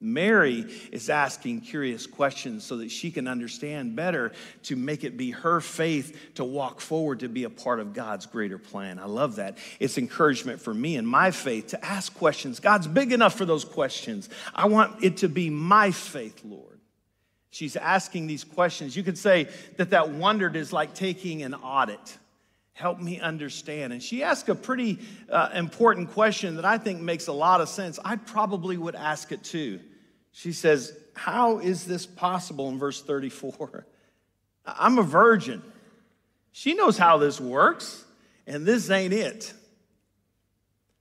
Mary 0.00 0.60
is 0.92 1.10
asking 1.10 1.60
curious 1.60 2.06
questions 2.06 2.62
so 2.62 2.76
that 2.76 2.90
she 2.90 3.10
can 3.10 3.26
understand 3.26 3.96
better 3.96 4.30
to 4.62 4.76
make 4.76 5.02
it 5.02 5.16
be 5.16 5.32
her 5.32 5.60
faith 5.60 6.34
to 6.34 6.44
walk 6.44 6.80
forward 6.80 7.20
to 7.20 7.28
be 7.28 7.42
a 7.42 7.50
part 7.50 7.80
of 7.80 7.94
God's 7.94 8.24
greater 8.24 8.58
plan. 8.58 9.00
I 9.00 9.06
love 9.06 9.36
that. 9.36 9.58
It's 9.80 9.98
encouragement 9.98 10.60
for 10.60 10.72
me 10.72 10.94
and 10.94 11.08
my 11.08 11.32
faith 11.32 11.68
to 11.68 11.84
ask 11.84 12.14
questions. 12.14 12.60
God's 12.60 12.86
big 12.86 13.12
enough 13.12 13.34
for 13.34 13.44
those 13.44 13.64
questions. 13.64 14.28
I 14.54 14.68
want 14.68 15.02
it 15.02 15.16
to 15.18 15.28
be 15.28 15.50
my 15.50 15.90
faith, 15.90 16.44
Lord. 16.44 16.78
She's 17.50 17.74
asking 17.74 18.28
these 18.28 18.44
questions. 18.44 18.96
You 18.96 19.02
could 19.02 19.18
say 19.18 19.48
that 19.78 19.90
that 19.90 20.10
wondered 20.10 20.54
is 20.54 20.72
like 20.72 20.94
taking 20.94 21.42
an 21.42 21.54
audit. 21.54 22.18
Help 22.72 23.00
me 23.00 23.18
understand. 23.18 23.92
And 23.92 24.00
she 24.00 24.22
asked 24.22 24.48
a 24.48 24.54
pretty 24.54 25.00
uh, 25.28 25.48
important 25.54 26.12
question 26.12 26.54
that 26.54 26.64
I 26.64 26.78
think 26.78 27.00
makes 27.00 27.26
a 27.26 27.32
lot 27.32 27.60
of 27.60 27.68
sense. 27.68 27.98
I 28.04 28.14
probably 28.14 28.76
would 28.76 28.94
ask 28.94 29.32
it 29.32 29.42
too. 29.42 29.80
She 30.38 30.52
says, 30.52 30.96
How 31.14 31.58
is 31.58 31.84
this 31.84 32.06
possible 32.06 32.68
in 32.68 32.78
verse 32.78 33.02
34? 33.02 33.84
I'm 34.66 34.96
a 34.98 35.02
virgin. 35.02 35.62
She 36.52 36.74
knows 36.74 36.96
how 36.96 37.18
this 37.18 37.40
works, 37.40 38.04
and 38.46 38.64
this 38.64 38.88
ain't 38.88 39.12
it. 39.12 39.52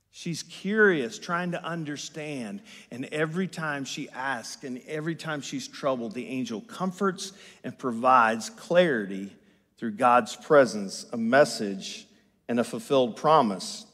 She's 0.10 0.42
curious, 0.42 1.20
trying 1.20 1.52
to 1.52 1.64
understand. 1.64 2.62
And 2.90 3.06
every 3.12 3.48
time 3.48 3.86
she 3.86 4.10
asks 4.10 4.64
and 4.64 4.82
every 4.88 5.14
time 5.14 5.42
she's 5.42 5.68
troubled, 5.68 6.16
the 6.16 6.26
angel 6.26 6.62
comforts 6.62 7.32
and 7.64 7.78
provides 7.78 8.50
clarity 8.50 9.36
through 9.78 9.92
God's 9.92 10.36
presence, 10.36 11.06
a 11.14 11.18
message, 11.18 12.08
and 12.48 12.60
a 12.60 12.64
fulfilled 12.64 13.16
promise 13.18 13.86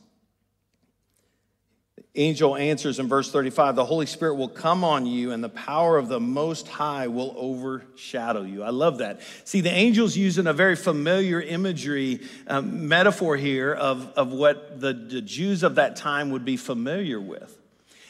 angel 2.15 2.55
answers 2.55 2.99
in 2.99 3.07
verse 3.07 3.31
35 3.31 3.75
the 3.75 3.85
Holy 3.85 4.05
Spirit 4.05 4.35
will 4.35 4.49
come 4.49 4.83
on 4.83 5.05
you, 5.05 5.31
and 5.31 5.43
the 5.43 5.49
power 5.49 5.97
of 5.97 6.07
the 6.07 6.19
Most 6.19 6.67
High 6.67 7.07
will 7.07 7.33
overshadow 7.37 8.43
you. 8.43 8.63
I 8.63 8.69
love 8.69 8.99
that. 8.99 9.21
See, 9.45 9.61
the 9.61 9.71
angel's 9.71 10.15
using 10.15 10.47
a 10.47 10.53
very 10.53 10.75
familiar 10.75 11.41
imagery 11.41 12.21
um, 12.47 12.87
metaphor 12.87 13.35
here 13.35 13.73
of, 13.73 14.13
of 14.15 14.31
what 14.31 14.79
the, 14.79 14.93
the 14.93 15.21
Jews 15.21 15.63
of 15.63 15.75
that 15.75 15.95
time 15.95 16.31
would 16.31 16.45
be 16.45 16.57
familiar 16.57 17.19
with. 17.19 17.59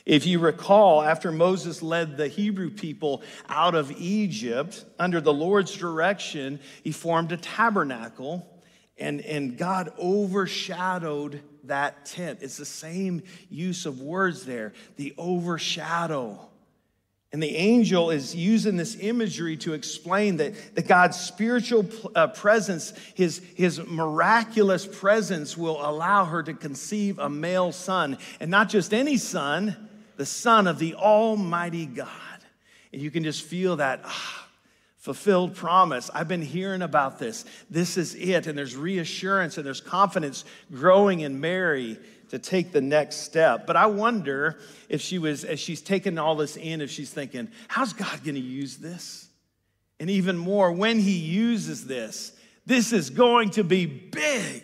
If 0.06 0.26
you 0.26 0.39
recall, 0.39 1.01
after 1.01 1.32
Moses 1.32 1.82
led 1.82 2.18
the 2.18 2.28
Hebrew 2.28 2.70
people 2.70 3.24
out 3.47 3.74
of 3.74 3.89
Egypt 3.91 4.84
under 4.99 5.22
the 5.22 5.34
Lord's 5.34 5.78
direction, 5.78 6.60
he 6.84 6.91
formed 6.91 7.32
a 7.32 7.38
tabernacle 7.38 8.45
and, 8.98 9.22
and 9.22 9.58
God 9.58 9.91
overshadowed 9.98 11.41
that 11.66 12.06
tent. 12.06 12.39
It's 12.41 12.58
the 12.58 12.66
same 12.66 13.24
use 13.50 13.86
of 13.86 14.02
words 14.02 14.46
there, 14.46 14.74
the 14.98 15.14
overshadow. 15.18 16.50
And 17.32 17.41
the 17.41 17.56
angel 17.56 18.12
is 18.12 18.36
using 18.36 18.78
this 18.78 18.96
imagery 19.00 19.58
to 19.58 19.74
explain 19.74 20.38
that, 20.38 20.76
that 20.76 20.88
God's 20.88 21.20
spiritual 21.20 21.88
uh, 22.14 22.28
presence, 22.28 22.94
his, 23.16 23.41
his 23.56 23.84
miraculous 23.88 24.86
presence, 24.86 25.58
will 25.58 25.84
allow 25.84 26.26
her 26.26 26.44
to 26.44 26.54
conceive 26.54 27.18
a 27.18 27.30
male 27.30 27.72
son. 27.72 28.20
And 28.39 28.52
not 28.52 28.70
just 28.70 28.94
any 28.94 29.18
son, 29.18 29.89
the 30.16 30.28
son 30.28 30.68
of 30.68 30.78
the 30.78 30.94
Almighty 30.94 31.88
God. 31.88 32.08
And 32.91 33.02
you 33.02 33.10
can 33.10 33.24
just 33.24 33.41
feel 33.41 33.78
that. 33.78 34.02
Ah, 34.04 34.43
fulfilled 35.04 35.54
promise. 35.54 36.10
I've 36.14 36.30
been 36.30 36.41
hearing 36.41 36.82
about 36.82 37.20
this. 37.20 37.43
This 37.70 37.97
is 37.97 38.16
it. 38.16 38.47
And 38.47 38.58
there's 38.58 38.74
reassurance 38.74 39.58
and 39.58 39.66
there's 39.66 39.82
confidence 39.82 40.45
growing 40.72 41.20
in 41.20 41.41
Mary 41.41 41.97
to 42.30 42.39
take 42.39 42.72
the 42.72 42.80
next 42.80 43.18
step. 43.18 43.68
But 43.68 43.76
I 43.76 43.88
wonder 43.88 44.60
if 44.88 45.01
she 45.01 45.20
was, 45.20 45.43
as 45.43 45.60
she's 45.60 45.82
taking 45.82 46.18
all 46.18 46.36
this 46.36 46.56
in, 46.56 46.80
if 46.80 46.89
she's 46.89 47.10
thinking, 47.10 47.49
how's 47.68 47.91
God 47.91 48.24
going 48.24 48.36
to 48.36 48.41
use 48.41 48.78
this? 48.78 49.28
And 49.99 50.10
even 50.10 50.38
more, 50.38 50.72
when 50.72 50.99
he 50.99 51.18
uses 51.18 51.86
this, 51.86 52.32
this 52.66 52.93
is 52.93 53.10
going 53.10 53.49
to 53.51 53.66
be 53.66 53.86
big. 53.86 54.64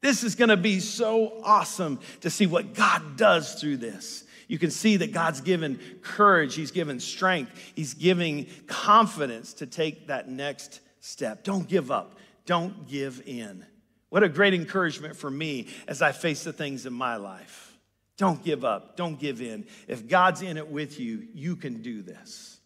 This 0.00 0.24
is 0.24 0.34
going 0.34 0.48
to 0.48 0.56
be 0.56 0.80
so 0.80 1.40
awesome 1.44 2.00
to 2.22 2.30
see 2.30 2.46
what 2.48 2.74
God 2.74 3.16
does 3.16 3.54
through 3.54 3.76
this. 3.76 4.24
You 4.48 4.58
can 4.58 4.70
see 4.70 4.96
that 4.98 5.12
God's 5.12 5.40
given 5.40 5.80
courage, 6.02 6.54
He's 6.54 6.70
given 6.70 7.00
strength, 7.00 7.52
He's 7.74 7.94
giving 7.94 8.46
confidence 8.66 9.54
to 9.54 9.66
take 9.66 10.08
that 10.08 10.28
next 10.28 10.80
step. 11.00 11.44
Don't 11.44 11.68
give 11.68 11.90
up, 11.90 12.18
don't 12.46 12.88
give 12.88 13.22
in. 13.26 13.64
What 14.08 14.22
a 14.22 14.28
great 14.28 14.54
encouragement 14.54 15.16
for 15.16 15.30
me 15.30 15.68
as 15.88 16.02
I 16.02 16.12
face 16.12 16.44
the 16.44 16.52
things 16.52 16.84
in 16.84 16.92
my 16.92 17.16
life. 17.16 17.78
Don't 18.18 18.44
give 18.44 18.64
up, 18.64 18.96
don't 18.96 19.18
give 19.18 19.40
in. 19.40 19.66
If 19.88 20.06
God's 20.06 20.42
in 20.42 20.56
it 20.56 20.68
with 20.68 21.00
you, 21.00 21.26
you 21.32 21.56
can 21.56 21.82
do 21.82 22.02
this. 22.02 22.60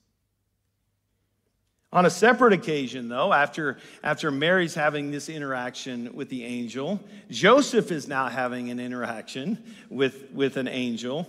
On 1.92 2.04
a 2.04 2.10
separate 2.10 2.52
occasion, 2.52 3.08
though, 3.08 3.32
after, 3.32 3.78
after 4.02 4.30
Mary's 4.30 4.74
having 4.74 5.10
this 5.10 5.28
interaction 5.28 6.14
with 6.14 6.28
the 6.28 6.44
angel, 6.44 7.00
Joseph 7.30 7.90
is 7.90 8.08
now 8.08 8.28
having 8.28 8.70
an 8.70 8.80
interaction 8.80 9.62
with, 9.88 10.30
with 10.32 10.56
an 10.56 10.68
angel. 10.68 11.26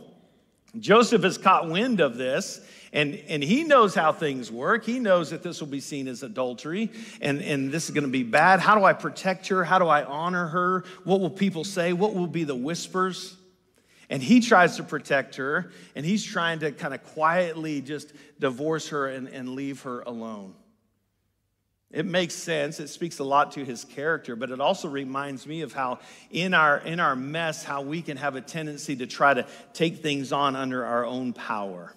Joseph 0.82 1.24
has 1.24 1.38
caught 1.38 1.70
wind 1.70 2.00
of 2.00 2.18
this, 2.18 2.62
and, 2.94 3.16
and 3.28 3.44
he 3.44 3.64
knows 3.64 3.94
how 3.94 4.12
things 4.12 4.52
work. 4.52 4.86
He 4.86 5.00
knows 5.00 5.30
that 5.32 5.44
this 5.44 5.60
will 5.60 5.68
be 5.68 5.80
seen 5.80 6.08
as 6.08 6.24
adultery, 6.24 6.92
and, 7.22 7.42
and 7.42 7.72
this 7.72 7.86
is 7.86 7.92
going 7.92 8.06
to 8.06 8.10
be 8.10 8.24
bad. 8.24 8.60
How 8.60 8.76
do 8.76 8.84
I 8.84 8.94
protect 8.94 9.48
her? 9.48 9.64
How 9.64 9.80
do 9.80 9.88
I 9.88 10.04
honor 10.04 10.48
her? 10.48 10.84
What 11.04 11.20
will 11.20 11.30
people 11.30 11.64
say? 11.64 11.94
What 11.94 12.14
will 12.14 12.28
be 12.28 12.44
the 12.44 12.56
whispers? 12.56 13.36
And 14.10 14.24
he 14.24 14.40
tries 14.40 14.78
to 14.78 14.84
protect 14.84 15.36
her, 15.36 15.72
and 15.96 16.06
he's 16.06 16.24
trying 16.24 16.60
to 16.60 16.72
kind 16.72 16.94
of 16.94 17.04
quietly 17.04 17.82
just 17.82 18.14
divorce 18.40 18.90
her 18.90 19.08
and, 19.08 19.28
and 19.28 19.50
leave 19.50 19.82
her 19.82 20.02
alone. 20.02 20.54
It 21.92 22.06
makes 22.06 22.36
sense. 22.36 22.82
It 22.82 22.90
speaks 22.90 23.20
a 23.20 23.24
lot 23.24 23.54
to 23.54 23.64
his 23.64 23.86
character, 23.86 24.36
but 24.36 24.52
it 24.52 24.60
also 24.60 24.90
reminds 24.90 25.48
me 25.48 25.62
of 25.62 25.72
how 25.72 26.00
in 26.30 26.54
our 26.54 26.80
in 26.80 27.00
our 27.00 27.16
mess 27.16 27.64
how 27.64 27.82
we 27.82 28.02
can 28.02 28.18
have 28.18 28.36
a 28.36 28.42
tendency 28.42 28.98
to 28.98 29.08
try 29.08 29.34
to 29.34 29.46
take 29.74 29.98
things 29.98 30.34
on 30.34 30.58
under 30.58 30.86
our 30.86 31.06
own 31.06 31.32
power. 31.32 31.94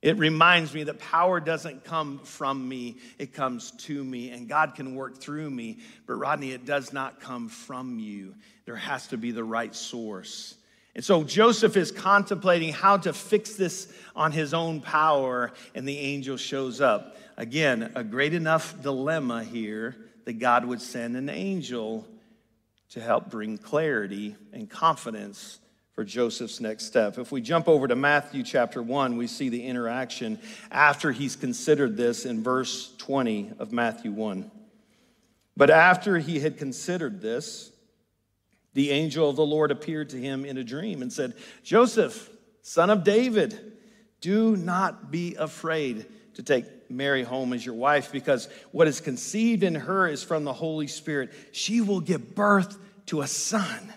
It 0.00 0.16
reminds 0.16 0.72
me 0.72 0.84
that 0.84 1.00
power 1.00 1.40
doesn't 1.40 1.84
come 1.84 2.20
from 2.20 2.68
me, 2.68 2.98
it 3.18 3.34
comes 3.34 3.72
to 3.72 4.04
me, 4.04 4.30
and 4.30 4.48
God 4.48 4.76
can 4.76 4.94
work 4.94 5.18
through 5.18 5.50
me. 5.50 5.78
But 6.06 6.14
Rodney, 6.14 6.52
it 6.52 6.64
does 6.64 6.92
not 6.92 7.20
come 7.20 7.48
from 7.48 7.98
you. 7.98 8.36
There 8.64 8.76
has 8.76 9.08
to 9.08 9.16
be 9.16 9.32
the 9.32 9.42
right 9.42 9.74
source. 9.74 10.54
And 10.94 11.04
so 11.04 11.24
Joseph 11.24 11.76
is 11.76 11.90
contemplating 11.90 12.72
how 12.72 12.96
to 12.98 13.12
fix 13.12 13.54
this 13.54 13.92
on 14.16 14.30
his 14.32 14.54
own 14.54 14.80
power, 14.80 15.52
and 15.74 15.86
the 15.86 15.98
angel 15.98 16.36
shows 16.36 16.80
up. 16.80 17.16
Again, 17.38 17.92
a 17.94 18.02
great 18.02 18.34
enough 18.34 18.82
dilemma 18.82 19.44
here 19.44 19.94
that 20.24 20.40
God 20.40 20.64
would 20.64 20.82
send 20.82 21.16
an 21.16 21.28
angel 21.28 22.04
to 22.90 23.00
help 23.00 23.30
bring 23.30 23.58
clarity 23.58 24.34
and 24.52 24.68
confidence 24.68 25.60
for 25.94 26.02
Joseph's 26.02 26.60
next 26.60 26.86
step. 26.86 27.16
If 27.16 27.30
we 27.30 27.40
jump 27.40 27.68
over 27.68 27.86
to 27.86 27.94
Matthew 27.94 28.42
chapter 28.42 28.82
1, 28.82 29.16
we 29.16 29.28
see 29.28 29.50
the 29.50 29.64
interaction 29.64 30.40
after 30.72 31.12
he's 31.12 31.36
considered 31.36 31.96
this 31.96 32.26
in 32.26 32.42
verse 32.42 32.92
20 32.98 33.52
of 33.60 33.70
Matthew 33.70 34.10
1. 34.10 34.50
But 35.56 35.70
after 35.70 36.18
he 36.18 36.40
had 36.40 36.58
considered 36.58 37.20
this, 37.20 37.70
the 38.74 38.90
angel 38.90 39.30
of 39.30 39.36
the 39.36 39.46
Lord 39.46 39.70
appeared 39.70 40.08
to 40.08 40.16
him 40.16 40.44
in 40.44 40.58
a 40.58 40.64
dream 40.64 41.02
and 41.02 41.12
said, 41.12 41.34
Joseph, 41.62 42.30
son 42.62 42.90
of 42.90 43.04
David, 43.04 43.74
do 44.20 44.56
not 44.56 45.12
be 45.12 45.36
afraid 45.36 46.06
to 46.38 46.42
take 46.44 46.88
Mary 46.88 47.24
home 47.24 47.52
as 47.52 47.66
your 47.66 47.74
wife, 47.74 48.12
because 48.12 48.48
what 48.70 48.86
is 48.86 49.00
conceived 49.00 49.64
in 49.64 49.74
her 49.74 50.06
is 50.06 50.22
from 50.22 50.44
the 50.44 50.52
Holy 50.52 50.86
Spirit. 50.86 51.32
She 51.50 51.80
will 51.80 51.98
give 51.98 52.36
birth 52.36 52.78
to 53.06 53.22
a 53.22 53.26
son, 53.26 53.92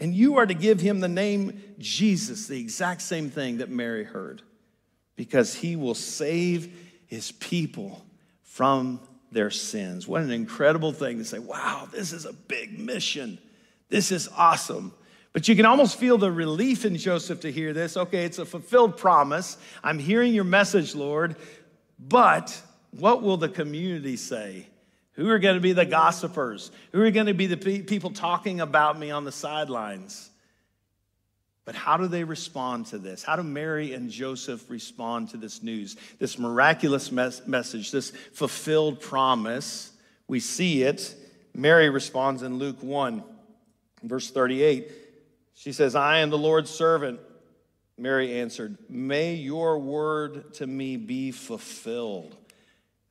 and 0.00 0.14
you 0.14 0.38
are 0.38 0.46
to 0.46 0.54
give 0.54 0.80
him 0.80 1.00
the 1.00 1.08
name 1.08 1.74
Jesus, 1.78 2.46
the 2.46 2.58
exact 2.58 3.02
same 3.02 3.28
thing 3.28 3.58
that 3.58 3.68
Mary 3.68 4.04
heard, 4.04 4.40
because 5.16 5.54
he 5.54 5.76
will 5.76 5.94
save 5.94 6.74
his 7.08 7.30
people 7.32 8.02
from 8.42 8.98
their 9.30 9.50
sins. 9.50 10.08
What 10.08 10.22
an 10.22 10.30
incredible 10.30 10.92
thing 10.92 11.18
to 11.18 11.26
say, 11.26 11.40
wow, 11.40 11.88
this 11.92 12.14
is 12.14 12.24
a 12.24 12.32
big 12.32 12.78
mission. 12.78 13.38
This 13.90 14.10
is 14.10 14.30
awesome. 14.34 14.94
But 15.34 15.46
you 15.46 15.54
can 15.54 15.66
almost 15.66 15.98
feel 15.98 16.16
the 16.16 16.32
relief 16.32 16.86
in 16.86 16.96
Joseph 16.96 17.40
to 17.40 17.52
hear 17.52 17.74
this. 17.74 17.98
Okay, 17.98 18.24
it's 18.24 18.38
a 18.38 18.46
fulfilled 18.46 18.96
promise. 18.96 19.58
I'm 19.84 19.98
hearing 19.98 20.32
your 20.32 20.44
message, 20.44 20.94
Lord. 20.94 21.36
But 21.98 22.60
what 22.90 23.22
will 23.22 23.36
the 23.36 23.48
community 23.48 24.16
say? 24.16 24.66
Who 25.12 25.30
are 25.30 25.38
going 25.38 25.54
to 25.54 25.60
be 25.60 25.72
the 25.72 25.86
gossipers? 25.86 26.70
Who 26.92 27.02
are 27.02 27.10
going 27.10 27.26
to 27.26 27.34
be 27.34 27.46
the 27.46 27.56
pe- 27.56 27.82
people 27.82 28.10
talking 28.10 28.60
about 28.60 28.98
me 28.98 29.10
on 29.10 29.24
the 29.24 29.32
sidelines? 29.32 30.30
But 31.64 31.74
how 31.74 31.96
do 31.96 32.06
they 32.06 32.22
respond 32.22 32.86
to 32.86 32.98
this? 32.98 33.22
How 33.22 33.34
do 33.34 33.42
Mary 33.42 33.92
and 33.92 34.08
Joseph 34.10 34.70
respond 34.70 35.30
to 35.30 35.36
this 35.36 35.62
news, 35.62 35.96
this 36.18 36.38
miraculous 36.38 37.10
mes- 37.10 37.46
message, 37.46 37.90
this 37.90 38.10
fulfilled 38.32 39.00
promise? 39.00 39.90
We 40.28 40.38
see 40.38 40.82
it. 40.82 41.14
Mary 41.54 41.88
responds 41.88 42.42
in 42.42 42.58
Luke 42.58 42.82
1, 42.82 43.24
verse 44.02 44.30
38. 44.30 44.92
She 45.54 45.72
says, 45.72 45.96
I 45.96 46.18
am 46.18 46.30
the 46.30 46.38
Lord's 46.38 46.70
servant. 46.70 47.18
Mary 47.98 48.40
answered, 48.40 48.76
May 48.88 49.34
your 49.34 49.78
word 49.78 50.54
to 50.54 50.66
me 50.66 50.96
be 50.96 51.30
fulfilled. 51.30 52.36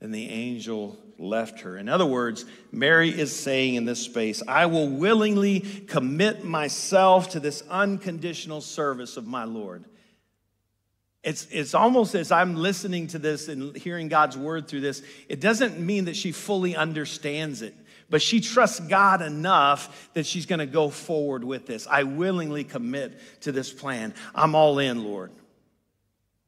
And 0.02 0.14
the 0.14 0.30
angel 0.30 0.98
left 1.18 1.62
her. 1.62 1.78
In 1.78 1.90
other 1.90 2.06
words, 2.06 2.46
Mary 2.72 3.10
is 3.10 3.36
saying 3.36 3.76
in 3.76 3.86
this 3.86 4.02
space, 4.02 4.44
I 4.48 4.68
will 4.68 4.88
willingly 4.88 5.62
commit 5.88 6.44
myself 6.44 7.30
to 7.30 7.40
this 7.40 7.64
unconditional 7.70 8.62
service 8.62 9.18
of 9.18 9.26
my 9.26 9.46
Lord. 9.46 9.86
It's, 11.24 11.48
it's 11.50 11.74
almost 11.74 12.14
as 12.14 12.32
I'm 12.32 12.56
listening 12.56 13.08
to 13.08 13.20
this 13.20 13.48
and 13.48 13.76
hearing 13.76 14.10
God's 14.10 14.38
word 14.38 14.68
through 14.68 14.82
this, 14.82 15.02
it 15.28 15.40
doesn't 15.40 15.80
mean 15.80 16.06
that 16.06 16.16
she 16.16 16.32
fully 16.32 16.76
understands 16.76 17.64
it 17.64 17.74
but 18.10 18.22
she 18.22 18.40
trusts 18.40 18.80
God 18.80 19.22
enough 19.22 20.10
that 20.14 20.26
she's 20.26 20.46
going 20.46 20.60
to 20.60 20.66
go 20.66 20.90
forward 20.90 21.44
with 21.44 21.66
this. 21.66 21.88
I 21.88 22.04
willingly 22.04 22.64
commit 22.64 23.20
to 23.42 23.52
this 23.52 23.74
plan. 23.74 24.14
I'm 24.34 24.56
all 24.56 24.80
in, 24.80 25.04
Lord. 25.04 25.32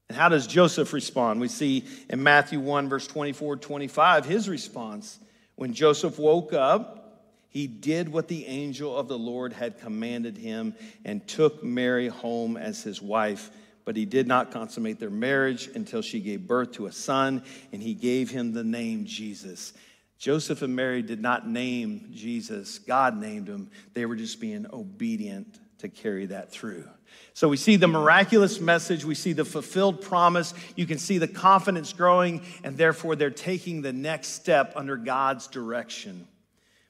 And 0.09 0.17
how 0.17 0.29
does 0.29 0.47
Joseph 0.47 0.93
respond? 0.93 1.41
We 1.41 1.47
see 1.47 1.83
in 2.09 2.23
Matthew 2.23 2.59
1, 2.59 2.89
verse 2.89 3.07
24 3.07 3.57
25, 3.57 4.25
his 4.25 4.47
response. 4.47 5.19
When 5.55 5.73
Joseph 5.73 6.19
woke 6.19 6.53
up, 6.53 7.23
he 7.49 7.65
did 7.67 8.09
what 8.09 8.27
the 8.27 8.45
angel 8.45 8.95
of 8.95 9.07
the 9.07 9.17
Lord 9.17 9.51
had 9.51 9.79
commanded 9.79 10.37
him 10.37 10.75
and 11.03 11.27
took 11.27 11.63
Mary 11.63 12.07
home 12.07 12.55
as 12.55 12.83
his 12.83 13.01
wife. 13.01 13.49
But 13.83 13.95
he 13.95 14.05
did 14.05 14.27
not 14.27 14.51
consummate 14.51 14.99
their 14.99 15.09
marriage 15.09 15.67
until 15.73 16.01
she 16.01 16.19
gave 16.19 16.45
birth 16.45 16.73
to 16.73 16.85
a 16.85 16.91
son, 16.91 17.41
and 17.71 17.81
he 17.81 17.93
gave 17.93 18.29
him 18.29 18.53
the 18.53 18.63
name 18.63 19.05
Jesus. 19.05 19.73
Joseph 20.17 20.61
and 20.61 20.75
Mary 20.75 21.01
did 21.01 21.21
not 21.21 21.47
name 21.47 22.09
Jesus, 22.11 22.79
God 22.79 23.15
named 23.17 23.47
him. 23.47 23.69
They 23.93 24.05
were 24.05 24.15
just 24.15 24.41
being 24.41 24.65
obedient 24.73 25.59
to 25.79 25.89
carry 25.89 26.25
that 26.27 26.51
through. 26.51 26.87
So 27.33 27.47
we 27.47 27.57
see 27.57 27.75
the 27.75 27.87
miraculous 27.87 28.59
message, 28.59 29.05
we 29.05 29.13
see 29.13 29.33
the 29.33 29.45
fulfilled 29.45 30.01
promise, 30.01 30.55
you 30.75 30.87
can 30.87 30.97
see 30.97 31.19
the 31.19 31.27
confidence 31.27 31.93
growing, 31.93 32.41
and 32.63 32.77
therefore 32.77 33.15
they're 33.15 33.29
taking 33.29 33.83
the 33.83 33.93
next 33.93 34.29
step 34.29 34.73
under 34.75 34.97
God's 34.97 35.45
direction. 35.47 36.27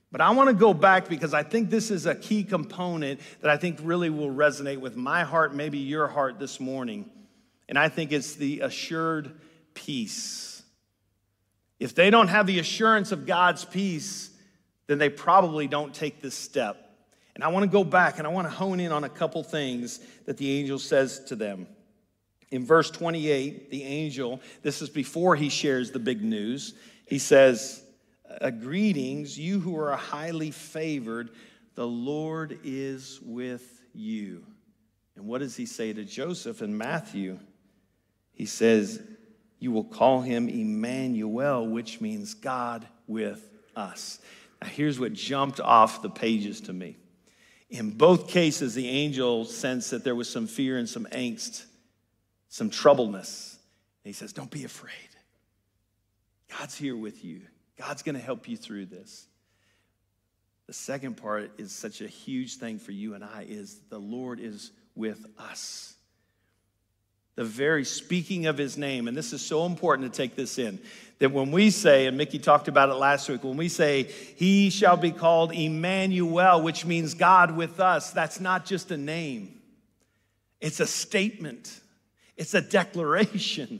But 0.09 0.21
I 0.21 0.29
want 0.31 0.47
to 0.47 0.55
go 0.55 0.73
back 0.73 1.09
because 1.09 1.33
I 1.33 1.43
think 1.43 1.69
this 1.69 1.91
is 1.91 2.05
a 2.05 2.15
key 2.15 2.45
component 2.45 3.19
that 3.41 3.51
I 3.51 3.57
think 3.57 3.79
really 3.81 4.09
will 4.09 4.33
resonate 4.33 4.79
with 4.79 4.95
my 4.95 5.25
heart, 5.25 5.53
maybe 5.53 5.79
your 5.79 6.07
heart 6.07 6.39
this 6.39 6.61
morning. 6.61 7.09
And 7.67 7.77
I 7.77 7.89
think 7.89 8.13
it's 8.13 8.35
the 8.35 8.61
assured 8.61 9.37
peace. 9.73 10.46
If 11.79 11.93
they 11.93 12.09
don't 12.09 12.27
have 12.27 12.47
the 12.47 12.59
assurance 12.59 13.11
of 13.11 13.25
God's 13.25 13.65
peace, 13.65 14.31
then 14.87 14.97
they 14.97 15.09
probably 15.09 15.67
don't 15.67 15.93
take 15.93 16.21
this 16.21 16.35
step. 16.35 16.83
And 17.35 17.43
I 17.43 17.49
want 17.49 17.63
to 17.63 17.69
go 17.69 17.83
back 17.83 18.17
and 18.17 18.25
I 18.25 18.31
want 18.31 18.47
to 18.47 18.53
hone 18.53 18.79
in 18.79 18.91
on 18.91 19.03
a 19.03 19.09
couple 19.09 19.43
things 19.43 19.99
that 20.25 20.37
the 20.37 20.59
angel 20.59 20.79
says 20.79 21.23
to 21.25 21.35
them. 21.35 21.67
In 22.49 22.65
verse 22.65 22.89
28, 22.89 23.69
the 23.69 23.83
angel, 23.83 24.41
this 24.63 24.81
is 24.81 24.89
before 24.89 25.35
he 25.35 25.49
shares 25.49 25.91
the 25.91 25.99
big 25.99 26.23
news, 26.23 26.73
he 27.05 27.19
says, 27.19 27.83
uh, 28.41 28.49
Greetings, 28.49 29.37
you 29.37 29.59
who 29.59 29.77
are 29.77 29.95
highly 29.95 30.49
favored, 30.51 31.29
the 31.75 31.85
Lord 31.85 32.59
is 32.63 33.19
with 33.21 33.81
you. 33.93 34.43
And 35.15 35.27
what 35.27 35.39
does 35.39 35.55
he 35.55 35.65
say 35.65 35.93
to 35.93 36.03
Joseph 36.03 36.61
in 36.61 36.77
Matthew? 36.77 37.39
He 38.33 38.45
says, 38.45 39.01
you 39.59 39.71
will 39.71 39.83
call 39.83 40.21
him 40.21 40.49
Emmanuel, 40.49 41.67
which 41.67 41.99
means 41.99 42.33
God 42.33 42.87
with 43.07 43.49
us. 43.75 44.19
Now, 44.61 44.67
here's 44.67 44.99
what 44.99 45.13
jumped 45.13 45.59
off 45.59 46.01
the 46.01 46.09
pages 46.09 46.61
to 46.61 46.73
me. 46.73 46.97
In 47.69 47.91
both 47.91 48.29
cases, 48.29 48.75
the 48.75 48.87
angel 48.87 49.45
sensed 49.45 49.91
that 49.91 50.03
there 50.03 50.15
was 50.15 50.29
some 50.29 50.47
fear 50.47 50.77
and 50.77 50.87
some 50.87 51.05
angst, 51.11 51.65
some 52.49 52.69
troubleness. 52.69 53.57
And 54.03 54.09
he 54.09 54.13
says, 54.13 54.31
Don't 54.31 54.51
be 54.51 54.63
afraid. 54.63 54.93
God's 56.57 56.77
here 56.77 56.95
with 56.95 57.25
you, 57.25 57.41
God's 57.77 58.03
going 58.03 58.15
to 58.15 58.21
help 58.21 58.47
you 58.47 58.57
through 58.57 58.85
this. 58.85 59.27
The 60.67 60.73
second 60.73 61.15
part 61.17 61.51
is 61.57 61.71
such 61.71 62.01
a 62.01 62.07
huge 62.07 62.55
thing 62.55 62.79
for 62.79 62.91
you 62.91 63.13
and 63.13 63.23
I 63.23 63.45
is 63.47 63.79
the 63.89 63.99
Lord 63.99 64.39
is 64.39 64.71
with 64.95 65.25
us 65.37 65.96
the 67.37 67.45
very 67.45 67.85
speaking 67.85 68.47
of 68.47 68.57
his 68.57 68.77
name. 68.77 69.07
And 69.07 69.15
this 69.15 69.31
is 69.31 69.41
so 69.41 69.65
important 69.65 70.11
to 70.11 70.17
take 70.17 70.35
this 70.35 70.57
in 70.57 70.79
that 71.19 71.31
when 71.31 71.51
we 71.51 71.69
say, 71.69 72.07
and 72.07 72.17
Mickey 72.17 72.39
talked 72.39 72.67
about 72.67 72.89
it 72.89 72.95
last 72.95 73.29
week, 73.29 73.43
when 73.43 73.57
we 73.57 73.69
say, 73.69 74.03
He 74.03 74.69
shall 74.69 74.97
be 74.97 75.11
called 75.11 75.53
Emmanuel, 75.53 76.61
which 76.61 76.83
means 76.83 77.13
God 77.13 77.55
with 77.55 77.79
us, 77.79 78.11
that's 78.11 78.39
not 78.39 78.65
just 78.65 78.91
a 78.91 78.97
name, 78.97 79.61
it's 80.59 80.79
a 80.79 80.87
statement, 80.87 81.79
it's 82.35 82.53
a 82.53 82.61
declaration. 82.61 83.79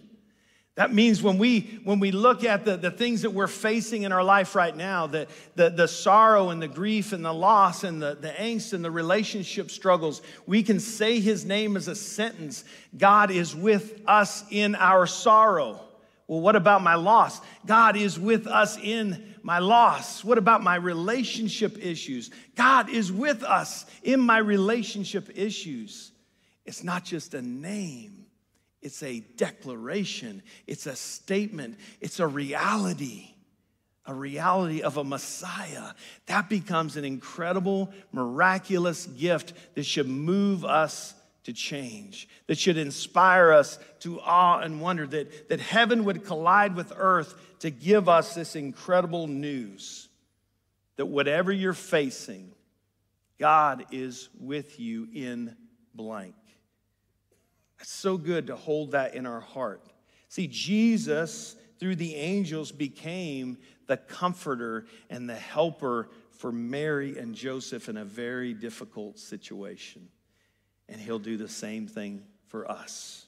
That 0.77 0.93
means 0.93 1.23
when 1.23 1.39
we, 1.39 1.79
when 1.83 1.99
we 1.99 2.11
look 2.11 2.43
at 2.43 2.63
the, 2.63 2.77
the 2.77 2.91
things 2.91 3.23
that 3.23 3.31
we're 3.31 3.47
facing 3.47 4.03
in 4.03 4.11
our 4.11 4.23
life 4.23 4.53
right 4.53 4.75
now, 4.75 5.07
the, 5.07 5.27
the, 5.55 5.71
the 5.71 5.87
sorrow 5.87 6.51
and 6.51 6.61
the 6.61 6.67
grief 6.67 7.13
and 7.13 7.25
the 7.25 7.33
loss 7.33 7.83
and 7.83 7.99
the, 7.99 8.13
the 8.13 8.29
angst 8.29 8.73
and 8.73 8.85
the 8.85 8.91
relationship 8.91 9.71
struggles, 9.71 10.21
we 10.45 10.61
can 10.61 10.79
say 10.79 11.19
his 11.19 11.45
name 11.45 11.75
as 11.77 11.87
a 11.87 11.95
sentence 11.95 12.63
God 12.95 13.31
is 13.31 13.55
with 13.55 13.99
us 14.05 14.43
in 14.51 14.75
our 14.75 15.07
sorrow. 15.07 15.81
Well, 16.27 16.41
what 16.41 16.55
about 16.55 16.83
my 16.83 16.93
loss? 16.93 17.41
God 17.65 17.97
is 17.97 18.19
with 18.19 18.45
us 18.45 18.77
in 18.77 19.33
my 19.41 19.57
loss. 19.57 20.23
What 20.23 20.37
about 20.37 20.61
my 20.61 20.75
relationship 20.75 21.83
issues? 21.83 22.29
God 22.55 22.89
is 22.89 23.11
with 23.11 23.41
us 23.43 23.87
in 24.03 24.19
my 24.19 24.37
relationship 24.37 25.31
issues. 25.35 26.11
It's 26.65 26.83
not 26.83 27.03
just 27.03 27.33
a 27.33 27.41
name, 27.41 28.16
it's 28.87 29.03
a 29.03 29.19
declaration, 29.19 30.41
it's 30.65 30.85
a 30.85 30.95
statement, 30.95 31.77
it's 31.99 32.19
a 32.19 32.27
reality. 32.27 33.33
A 34.05 34.13
reality 34.13 34.81
of 34.81 34.95
a 34.95 35.03
Messiah. 35.03 35.91
That 36.27 36.47
becomes 36.47 36.95
an 36.95 37.03
incredible, 37.03 37.91
miraculous 38.13 39.05
gift 39.05 39.51
that 39.75 39.85
should 39.85 40.07
move 40.07 40.63
us 40.63 41.13
to 41.43 41.51
change, 41.51 42.29
that 42.47 42.57
should 42.57 42.77
inspire 42.77 43.51
us 43.51 43.77
to 43.99 44.21
awe 44.21 44.59
and 44.59 44.79
wonder, 44.79 45.05
that, 45.07 45.49
that 45.49 45.59
heaven 45.59 46.05
would 46.05 46.23
collide 46.23 46.73
with 46.73 46.93
earth 46.95 47.35
to 47.59 47.69
give 47.69 48.07
us 48.07 48.35
this 48.35 48.55
incredible 48.55 49.27
news 49.27 50.07
that 50.95 51.07
whatever 51.07 51.51
you're 51.51 51.73
facing, 51.73 52.53
God 53.37 53.87
is 53.91 54.29
with 54.39 54.79
you 54.79 55.09
in 55.13 55.57
blank. 55.93 56.35
It's 57.79 57.91
so 57.91 58.17
good 58.17 58.47
to 58.47 58.55
hold 58.55 58.91
that 58.91 59.13
in 59.13 59.25
our 59.25 59.39
heart. 59.39 59.81
See, 60.29 60.47
Jesus, 60.47 61.55
through 61.79 61.95
the 61.95 62.15
angels, 62.15 62.71
became 62.71 63.57
the 63.85 63.97
comforter 63.97 64.85
and 65.09 65.29
the 65.29 65.35
helper 65.35 66.09
for 66.31 66.51
Mary 66.51 67.17
and 67.17 67.33
Joseph 67.33 67.89
in 67.89 67.97
a 67.97 68.05
very 68.05 68.53
difficult 68.53 69.19
situation 69.19 70.09
and 70.89 71.01
he'll 71.01 71.19
do 71.19 71.37
the 71.37 71.49
same 71.49 71.87
thing 71.87 72.23
for 72.47 72.69
us. 72.69 73.25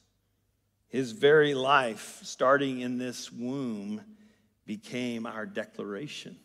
His 0.88 1.12
very 1.12 1.54
life, 1.54 2.20
starting 2.22 2.80
in 2.80 2.98
this 2.98 3.30
womb, 3.30 4.00
became 4.66 5.26
our 5.26 5.46
declaration. 5.46 6.36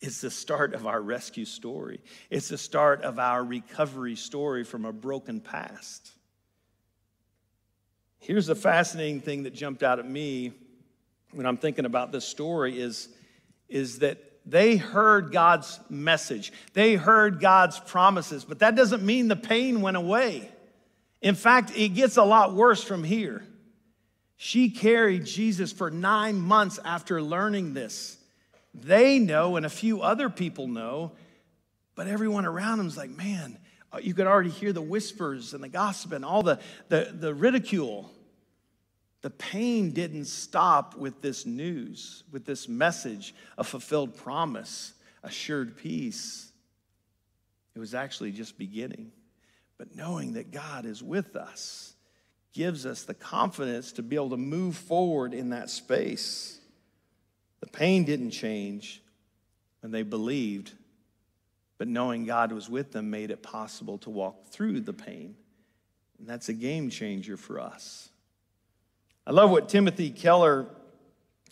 It's 0.00 0.20
the 0.20 0.30
start 0.30 0.74
of 0.74 0.86
our 0.86 1.00
rescue 1.00 1.44
story. 1.44 2.00
It's 2.30 2.48
the 2.48 2.58
start 2.58 3.02
of 3.02 3.18
our 3.18 3.44
recovery 3.44 4.16
story 4.16 4.64
from 4.64 4.84
a 4.84 4.92
broken 4.92 5.40
past. 5.40 6.12
Here's 8.22 8.46
the 8.46 8.54
fascinating 8.54 9.20
thing 9.20 9.42
that 9.42 9.52
jumped 9.52 9.82
out 9.82 9.98
at 9.98 10.08
me 10.08 10.52
when 11.32 11.44
I'm 11.44 11.56
thinking 11.56 11.86
about 11.86 12.12
this 12.12 12.24
story 12.24 12.80
is, 12.80 13.08
is 13.68 13.98
that 13.98 14.16
they 14.46 14.76
heard 14.76 15.32
God's 15.32 15.80
message, 15.90 16.52
they 16.72 16.94
heard 16.94 17.40
God's 17.40 17.80
promises, 17.80 18.44
but 18.44 18.60
that 18.60 18.76
doesn't 18.76 19.02
mean 19.02 19.26
the 19.26 19.34
pain 19.34 19.80
went 19.80 19.96
away. 19.96 20.48
In 21.20 21.34
fact, 21.34 21.72
it 21.76 21.94
gets 21.94 22.16
a 22.16 22.22
lot 22.22 22.54
worse 22.54 22.80
from 22.80 23.02
here. 23.02 23.44
She 24.36 24.70
carried 24.70 25.24
Jesus 25.24 25.72
for 25.72 25.90
nine 25.90 26.36
months 26.36 26.78
after 26.84 27.20
learning 27.20 27.74
this. 27.74 28.16
They 28.72 29.18
know, 29.18 29.56
and 29.56 29.66
a 29.66 29.70
few 29.70 30.00
other 30.00 30.30
people 30.30 30.68
know, 30.68 31.10
but 31.96 32.06
everyone 32.06 32.46
around 32.46 32.78
them 32.78 32.86
is 32.86 32.96
like, 32.96 33.10
man, 33.10 33.58
Uh, 33.92 33.98
you 34.02 34.14
could 34.14 34.26
already 34.26 34.50
hear 34.50 34.72
the 34.72 34.82
whispers 34.82 35.54
and 35.54 35.62
the 35.62 35.68
gossip 35.68 36.12
and 36.12 36.24
all 36.24 36.42
the, 36.42 36.58
the, 36.88 37.12
the 37.12 37.34
ridicule. 37.34 38.10
The 39.20 39.30
pain 39.30 39.92
didn't 39.92 40.24
stop 40.24 40.96
with 40.96 41.20
this 41.20 41.46
news, 41.46 42.24
with 42.30 42.44
this 42.44 42.68
message, 42.68 43.34
a 43.58 43.64
fulfilled 43.64 44.16
promise, 44.16 44.94
assured 45.22 45.76
peace. 45.76 46.50
It 47.74 47.78
was 47.78 47.94
actually 47.94 48.32
just 48.32 48.58
beginning. 48.58 49.12
But 49.78 49.94
knowing 49.94 50.34
that 50.34 50.50
God 50.50 50.86
is 50.86 51.02
with 51.02 51.36
us 51.36 51.94
gives 52.52 52.84
us 52.84 53.04
the 53.04 53.14
confidence 53.14 53.92
to 53.92 54.02
be 54.02 54.16
able 54.16 54.30
to 54.30 54.36
move 54.36 54.76
forward 54.76 55.32
in 55.32 55.50
that 55.50 55.70
space. 55.70 56.58
The 57.60 57.66
pain 57.66 58.04
didn't 58.04 58.30
change 58.30 59.02
when 59.80 59.90
they 59.90 60.02
believed, 60.02 60.72
but 61.82 61.88
knowing 61.88 62.24
God 62.24 62.52
was 62.52 62.70
with 62.70 62.92
them 62.92 63.10
made 63.10 63.32
it 63.32 63.42
possible 63.42 63.98
to 63.98 64.10
walk 64.10 64.46
through 64.50 64.82
the 64.82 64.92
pain. 64.92 65.34
And 66.20 66.28
that's 66.28 66.48
a 66.48 66.52
game 66.52 66.90
changer 66.90 67.36
for 67.36 67.58
us. 67.58 68.08
I 69.26 69.32
love 69.32 69.50
what 69.50 69.68
Timothy 69.68 70.10
Keller, 70.10 70.68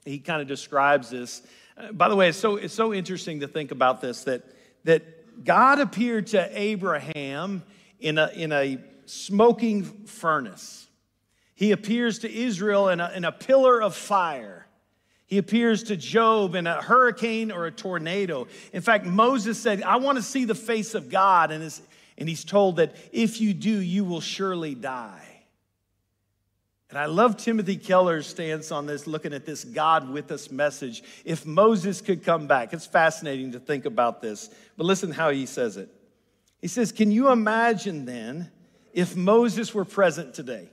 he 0.05 0.21
kind 0.21 0.41
of 0.41 0.47
describes 0.47 1.11
this. 1.11 1.43
Uh, 1.77 1.91
by 1.91 2.09
the 2.09 2.15
way, 2.15 2.29
it's 2.29 2.39
so, 2.39 2.55
it's 2.55 2.73
so 2.73 2.95
interesting 2.95 3.41
to 3.41 3.49
think 3.49 3.73
about 3.73 4.01
this 4.01 4.23
that, 4.23 4.45
that 4.85 5.43
God 5.43 5.81
appeared 5.81 6.29
to 6.29 6.49
Abraham 6.57 7.65
in 7.99 8.17
a, 8.17 8.29
in 8.29 8.53
a 8.53 8.79
smoking 9.07 9.83
furnace. 9.83 10.87
He 11.57 11.73
appears 11.73 12.21
to 12.21 12.33
Israel 12.33 12.89
in 12.89 13.01
a, 13.01 13.11
in 13.17 13.25
a 13.25 13.33
pillar 13.33 13.83
of 13.83 13.97
fire. 13.97 14.60
He 15.31 15.39
appears 15.39 15.85
to 15.85 15.97
Job 15.97 16.57
in 16.57 16.67
a 16.67 16.83
hurricane 16.83 17.53
or 17.53 17.65
a 17.65 17.71
tornado. 17.71 18.49
In 18.73 18.83
fact, 18.83 19.07
Moses 19.07 19.63
said, 19.63 19.81
I 19.85 19.97
want 19.97 20.19
to 20.19 20.23
see 20.23 20.45
the 20.45 20.57
face 20.57 20.97
of 20.97 21.09
God. 21.09 21.53
And, 21.53 21.63
and 22.19 22.29
he's 22.29 22.45
told 22.45 22.77
that 22.77 22.97
if 23.13 23.41
you 23.41 23.55
do, 23.55 23.71
you 23.71 24.05
will 24.05 24.21
surely 24.21 24.75
die. 24.75 25.23
And 26.89 26.99
I 26.99 27.07
love 27.07 27.37
Timothy 27.37 27.77
Keller's 27.77 28.27
stance 28.27 28.73
on 28.73 28.87
this, 28.87 29.07
looking 29.07 29.33
at 29.33 29.47
this 29.47 29.63
God 29.63 30.11
with 30.11 30.33
us 30.33 30.51
message. 30.51 31.05
If 31.25 31.47
Moses 31.47 32.01
could 32.01 32.25
come 32.25 32.49
back, 32.49 32.73
it's 32.73 32.87
fascinating 32.87 33.53
to 33.53 33.61
think 33.61 33.85
about 33.85 34.21
this. 34.21 34.51
But 34.77 34.87
listen 34.87 35.13
how 35.13 35.31
he 35.31 35.47
says 35.47 35.77
it. 35.77 35.89
He 36.61 36.67
says, 36.67 36.91
Can 36.91 37.13
you 37.13 37.31
imagine 37.31 38.05
then 38.05 38.51
if 38.93 39.15
Moses 39.15 39.73
were 39.73 39.85
present 39.85 40.35
today 40.35 40.71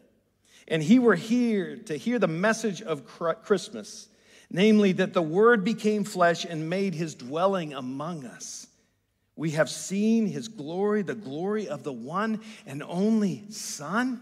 and 0.68 0.82
he 0.82 0.98
were 0.98 1.14
here 1.14 1.78
to 1.86 1.96
hear 1.96 2.18
the 2.18 2.28
message 2.28 2.82
of 2.82 3.06
Christmas, 3.44 4.08
namely 4.50 4.94
that 4.94 5.14
the 5.14 5.22
Word 5.22 5.64
became 5.64 6.04
flesh 6.04 6.46
and 6.46 6.70
made 6.70 6.94
his 6.94 7.16
dwelling 7.16 7.74
among 7.74 8.26
us? 8.26 8.68
We 9.36 9.52
have 9.52 9.70
seen 9.70 10.26
his 10.26 10.48
glory, 10.48 11.04
the 11.04 11.16
glory 11.16 11.68
of 11.68 11.84
the 11.84 11.94
one 11.94 12.42
and 12.66 12.82
only 12.84 13.44
Son. 13.50 14.22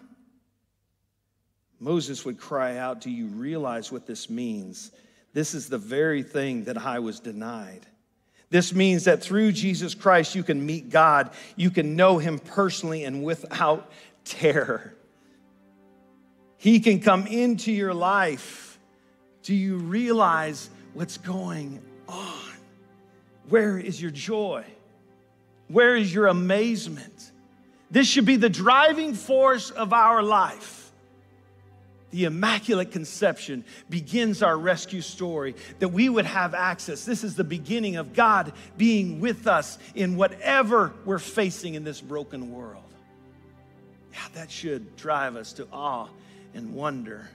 Moses 1.79 2.25
would 2.25 2.37
cry 2.37 2.77
out, 2.77 3.01
Do 3.01 3.09
you 3.09 3.27
realize 3.27 3.91
what 3.91 4.05
this 4.05 4.29
means? 4.29 4.91
This 5.33 5.53
is 5.53 5.69
the 5.69 5.77
very 5.77 6.23
thing 6.23 6.65
that 6.65 6.77
I 6.77 6.99
was 6.99 7.19
denied. 7.19 7.85
This 8.49 8.73
means 8.73 9.05
that 9.05 9.21
through 9.21 9.51
Jesus 9.51 9.95
Christ, 9.95 10.35
you 10.35 10.43
can 10.43 10.65
meet 10.65 10.89
God, 10.89 11.31
you 11.55 11.69
can 11.69 11.95
know 11.95 12.17
Him 12.17 12.39
personally 12.39 13.03
and 13.03 13.23
without 13.23 13.91
terror. 14.23 14.95
He 16.57 16.79
can 16.79 16.99
come 16.99 17.27
into 17.27 17.71
your 17.71 17.93
life. 17.93 18.64
Do 19.45 19.55
you 19.55 19.77
realize 19.77 20.69
what's 20.93 21.17
going 21.17 21.81
on? 22.07 22.53
Where 23.47 23.79
is 23.79 24.01
your 24.01 24.11
joy? 24.11 24.65
Where 25.69 25.95
is 25.95 26.13
your 26.13 26.27
amazement? 26.27 27.31
This 27.89 28.07
should 28.07 28.25
be 28.25 28.35
the 28.35 28.49
driving 28.49 29.13
force 29.13 29.71
of 29.71 29.93
our 29.93 30.21
life 30.21 30.85
the 32.15 32.23
Immaculate 32.23 32.91
Conception 32.91 33.65
begins 33.89 34.41
our 34.41 34.57
rescue 34.57 35.01
story, 35.01 35.53
that 35.79 35.89
we 35.89 36.07
would 36.07 36.25
have 36.25 36.53
access. 36.53 37.03
This 37.03 37.25
is 37.25 37.35
the 37.35 37.43
beginning 37.43 37.97
of 37.97 38.13
God 38.13 38.53
being 38.77 39.19
with 39.19 39.47
us 39.47 39.77
in 39.95 40.15
whatever 40.15 40.93
we're 41.03 41.19
facing 41.19 41.73
in 41.73 41.83
this 41.83 41.99
broken 41.99 42.53
world. 42.53 42.83
Yeah, 44.13 44.19
that 44.35 44.49
should 44.49 44.95
drive 44.95 45.35
us 45.35 45.51
to 45.53 45.67
awe 45.73 46.07
and 46.53 46.73
wonder. 46.73 47.29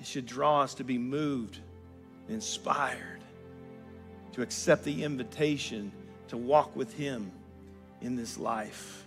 It 0.00 0.06
should 0.06 0.26
draw 0.26 0.62
us 0.62 0.74
to 0.74 0.84
be 0.84 0.98
moved, 0.98 1.58
inspired, 2.28 3.20
to 4.32 4.42
accept 4.42 4.84
the 4.84 5.04
invitation 5.04 5.92
to 6.28 6.36
walk 6.36 6.74
with 6.74 6.92
Him 6.94 7.30
in 8.00 8.16
this 8.16 8.38
life 8.38 9.06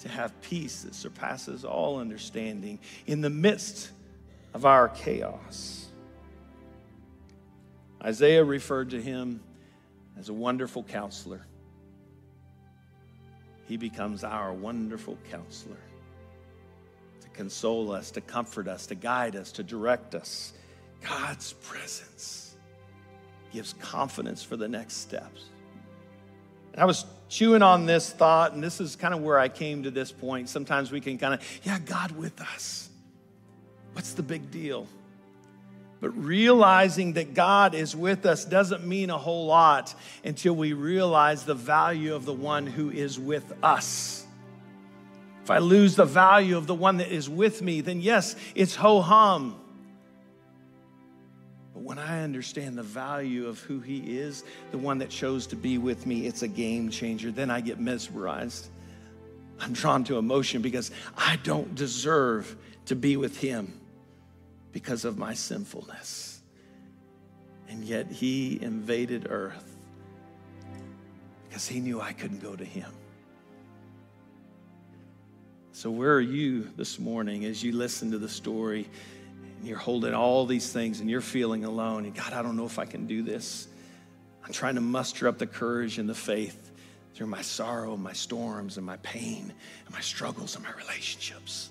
to 0.00 0.08
have 0.08 0.40
peace 0.42 0.82
that 0.82 0.94
surpasses 0.94 1.64
all 1.64 1.98
understanding 1.98 2.78
in 3.06 3.20
the 3.20 3.30
midst 3.30 3.90
of 4.54 4.64
our 4.64 4.88
chaos. 4.88 5.86
Isaiah 8.02 8.44
referred 8.44 8.90
to 8.90 9.02
him 9.02 9.40
as 10.18 10.28
a 10.28 10.32
wonderful 10.32 10.84
counselor. 10.84 11.44
He 13.66 13.76
becomes 13.76 14.24
our 14.24 14.52
wonderful 14.52 15.18
counselor 15.30 15.80
console 17.38 17.92
us, 17.92 18.10
to 18.10 18.20
comfort 18.20 18.66
us, 18.66 18.88
to 18.88 18.96
guide 18.96 19.36
us, 19.36 19.52
to 19.52 19.62
direct 19.62 20.16
us. 20.16 20.52
God's 21.08 21.52
presence 21.52 22.56
gives 23.52 23.74
confidence 23.74 24.42
for 24.42 24.56
the 24.56 24.66
next 24.66 24.94
steps. 24.96 25.44
And 26.72 26.82
I 26.82 26.84
was 26.84 27.06
chewing 27.28 27.62
on 27.62 27.86
this 27.86 28.10
thought, 28.10 28.54
and 28.54 28.62
this 28.62 28.80
is 28.80 28.96
kind 28.96 29.14
of 29.14 29.22
where 29.22 29.38
I 29.38 29.48
came 29.48 29.84
to 29.84 29.90
this 29.92 30.10
point. 30.10 30.48
Sometimes 30.48 30.90
we 30.90 31.00
can 31.00 31.16
kind 31.16 31.32
of, 31.32 31.60
yeah, 31.62 31.78
God 31.78 32.10
with 32.10 32.40
us. 32.40 32.88
What's 33.92 34.14
the 34.14 34.24
big 34.24 34.50
deal? 34.50 34.88
But 36.00 36.10
realizing 36.10 37.12
that 37.12 37.34
God 37.34 37.72
is 37.72 37.94
with 37.94 38.26
us 38.26 38.44
doesn't 38.44 38.84
mean 38.84 39.10
a 39.10 39.18
whole 39.18 39.46
lot 39.46 39.94
until 40.24 40.56
we 40.56 40.72
realize 40.72 41.44
the 41.44 41.54
value 41.54 42.16
of 42.16 42.24
the 42.24 42.34
one 42.34 42.66
who 42.66 42.90
is 42.90 43.16
with 43.16 43.52
us. 43.62 44.24
If 45.48 45.52
I 45.52 45.58
lose 45.60 45.96
the 45.96 46.04
value 46.04 46.58
of 46.58 46.66
the 46.66 46.74
one 46.74 46.98
that 46.98 47.10
is 47.10 47.26
with 47.26 47.62
me, 47.62 47.80
then 47.80 48.02
yes, 48.02 48.36
it's 48.54 48.74
ho 48.74 49.00
hum. 49.00 49.58
But 51.72 51.84
when 51.84 51.98
I 51.98 52.22
understand 52.22 52.76
the 52.76 52.82
value 52.82 53.46
of 53.46 53.58
who 53.60 53.80
He 53.80 54.18
is, 54.18 54.44
the 54.72 54.76
one 54.76 54.98
that 54.98 55.08
chose 55.08 55.46
to 55.46 55.56
be 55.56 55.78
with 55.78 56.04
me, 56.04 56.26
it's 56.26 56.42
a 56.42 56.48
game 56.48 56.90
changer. 56.90 57.30
Then 57.30 57.50
I 57.50 57.62
get 57.62 57.80
mesmerized. 57.80 58.68
I'm 59.58 59.72
drawn 59.72 60.04
to 60.04 60.18
emotion 60.18 60.60
because 60.60 60.90
I 61.16 61.36
don't 61.44 61.74
deserve 61.74 62.54
to 62.84 62.94
be 62.94 63.16
with 63.16 63.38
Him 63.38 63.72
because 64.72 65.06
of 65.06 65.16
my 65.16 65.32
sinfulness. 65.32 66.42
And 67.70 67.84
yet 67.84 68.10
He 68.10 68.60
invaded 68.60 69.28
earth 69.30 69.78
because 71.48 71.66
He 71.66 71.80
knew 71.80 72.02
I 72.02 72.12
couldn't 72.12 72.42
go 72.42 72.54
to 72.54 72.66
Him. 72.66 72.92
So, 75.78 75.92
where 75.92 76.12
are 76.12 76.20
you 76.20 76.68
this 76.76 76.98
morning 76.98 77.44
as 77.44 77.62
you 77.62 77.70
listen 77.70 78.10
to 78.10 78.18
the 78.18 78.28
story 78.28 78.88
and 79.58 79.64
you're 79.64 79.78
holding 79.78 80.12
all 80.12 80.44
these 80.44 80.72
things 80.72 80.98
and 80.98 81.08
you're 81.08 81.20
feeling 81.20 81.64
alone? 81.64 82.04
And 82.04 82.12
God, 82.12 82.32
I 82.32 82.42
don't 82.42 82.56
know 82.56 82.66
if 82.66 82.80
I 82.80 82.84
can 82.84 83.06
do 83.06 83.22
this. 83.22 83.68
I'm 84.44 84.52
trying 84.52 84.74
to 84.74 84.80
muster 84.80 85.28
up 85.28 85.38
the 85.38 85.46
courage 85.46 85.98
and 85.98 86.08
the 86.08 86.16
faith 86.16 86.72
through 87.14 87.28
my 87.28 87.42
sorrow, 87.42 87.96
my 87.96 88.12
storms, 88.12 88.76
and 88.76 88.84
my 88.84 88.96
pain, 89.04 89.52
and 89.84 89.94
my 89.94 90.00
struggles, 90.00 90.56
and 90.56 90.64
my 90.64 90.72
relationships. 90.72 91.70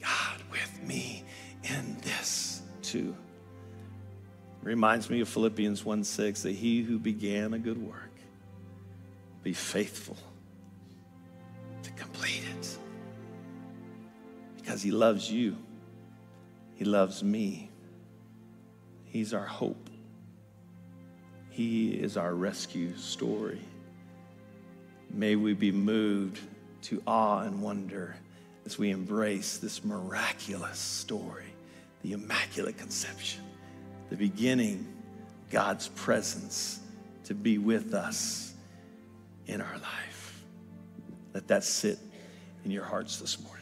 God 0.00 0.40
with 0.52 0.80
me 0.84 1.24
in 1.64 1.96
this 2.02 2.62
too. 2.82 3.16
Reminds 4.62 5.10
me 5.10 5.20
of 5.22 5.28
Philippians 5.28 5.84
1 5.84 6.04
6 6.04 6.42
that 6.42 6.52
he 6.52 6.82
who 6.82 7.00
began 7.00 7.52
a 7.52 7.58
good 7.58 7.84
work 7.84 8.12
be 9.42 9.52
faithful 9.52 10.16
to 11.82 11.90
complete 11.90 12.44
it 12.56 12.78
because 14.62 14.82
he 14.82 14.92
loves 14.92 15.30
you. 15.30 15.56
He 16.74 16.84
loves 16.84 17.22
me. 17.22 17.70
He's 19.04 19.34
our 19.34 19.44
hope. 19.44 19.90
He 21.50 21.90
is 21.90 22.16
our 22.16 22.34
rescue 22.34 22.96
story. 22.96 23.60
May 25.10 25.36
we 25.36 25.52
be 25.52 25.72
moved 25.72 26.40
to 26.82 27.02
awe 27.06 27.40
and 27.40 27.60
wonder 27.60 28.16
as 28.64 28.78
we 28.78 28.90
embrace 28.90 29.58
this 29.58 29.84
miraculous 29.84 30.78
story, 30.78 31.52
the 32.02 32.12
Immaculate 32.12 32.78
Conception, 32.78 33.42
the 34.08 34.16
beginning, 34.16 34.86
God's 35.50 35.88
presence 35.88 36.80
to 37.24 37.34
be 37.34 37.58
with 37.58 37.92
us 37.92 38.54
in 39.46 39.60
our 39.60 39.78
life. 39.78 40.42
Let 41.34 41.48
that 41.48 41.64
sit 41.64 41.98
in 42.64 42.70
your 42.70 42.84
hearts 42.84 43.18
this 43.18 43.42
morning. 43.42 43.61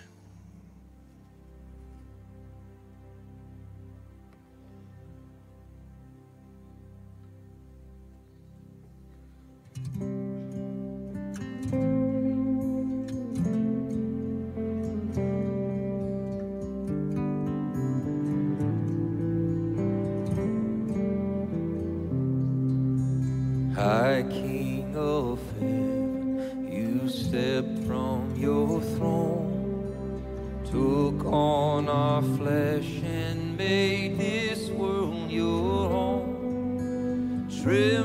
High 23.74 24.24
King 24.28 24.94
of 24.94 25.38
heaven, 25.54 26.68
you 26.70 27.08
stepped 27.08 27.78
from 27.86 28.34
your 28.36 28.80
throne, 28.82 30.62
took 30.66 31.24
on 31.24 31.88
our 31.88 32.20
flesh 32.36 33.00
and 33.02 33.56
made 33.56 34.18
this 34.18 34.68
world 34.68 35.30
your 35.30 35.88
home. 35.88 37.48
Trembling 37.62 37.99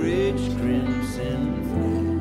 rich 0.00 0.56
crimson 0.56 1.62
thread. 1.68 2.19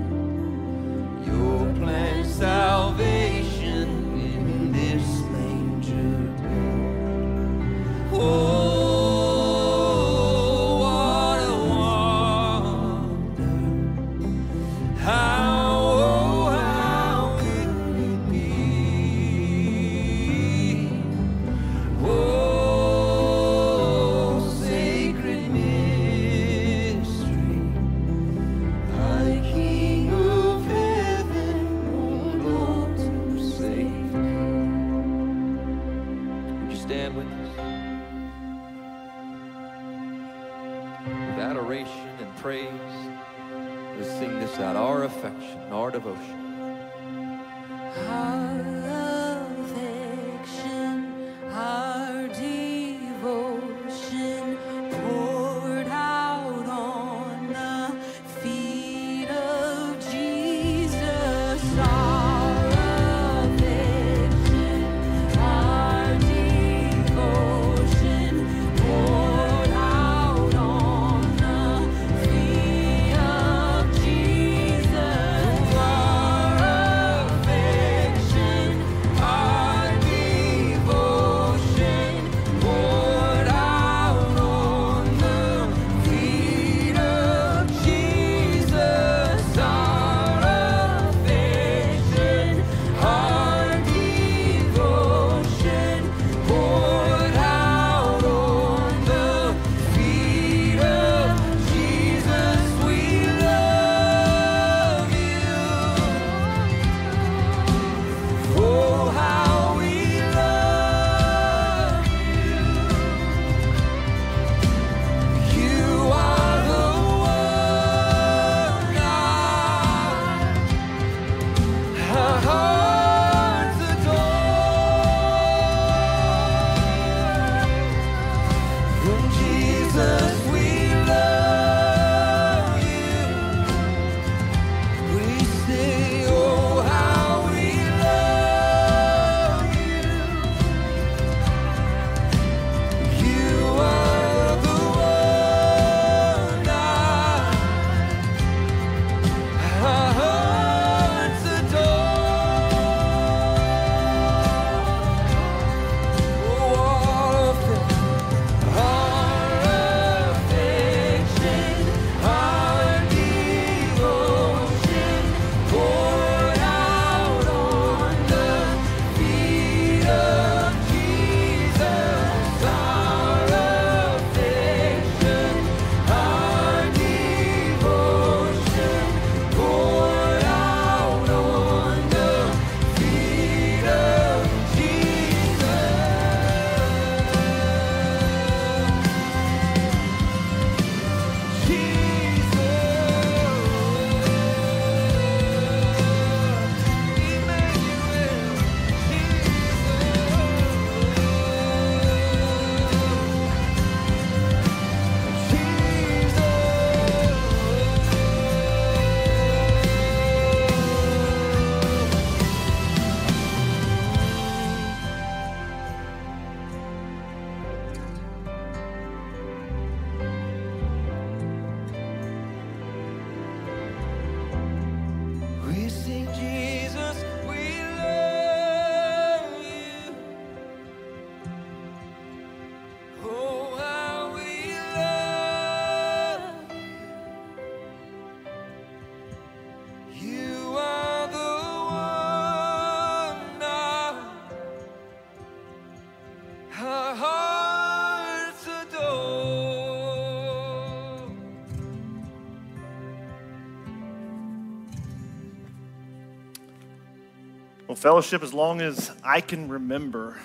Fellowship, 258.00 258.44
as 258.44 258.54
long 258.54 258.80
as 258.80 259.12
I 259.26 259.42
can 259.42 259.68
remember, 259.68 260.38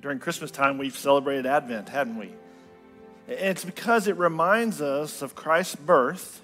during 0.00 0.20
Christmas 0.20 0.52
time, 0.52 0.78
we've 0.78 0.96
celebrated 0.96 1.44
Advent, 1.44 1.88
hadn't 1.88 2.16
we? 2.16 2.30
And 3.26 3.48
it's 3.48 3.64
because 3.64 4.06
it 4.06 4.16
reminds 4.16 4.80
us 4.80 5.20
of 5.20 5.34
Christ's 5.34 5.74
birth 5.74 6.40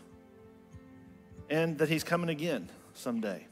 and 1.48 1.78
that 1.78 1.88
he's 1.88 2.02
coming 2.02 2.30
again 2.30 2.68
someday. 2.94 3.46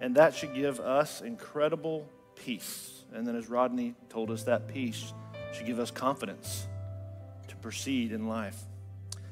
And 0.00 0.16
that 0.16 0.34
should 0.34 0.54
give 0.54 0.80
us 0.80 1.20
incredible 1.20 2.08
peace. 2.34 3.04
And 3.14 3.24
then, 3.24 3.36
as 3.36 3.48
Rodney 3.48 3.94
told 4.08 4.32
us, 4.32 4.42
that 4.42 4.66
peace 4.66 5.12
should 5.52 5.66
give 5.66 5.78
us 5.78 5.92
confidence 5.92 6.66
to 7.46 7.54
proceed 7.56 8.10
in 8.10 8.26
life. 8.26 8.60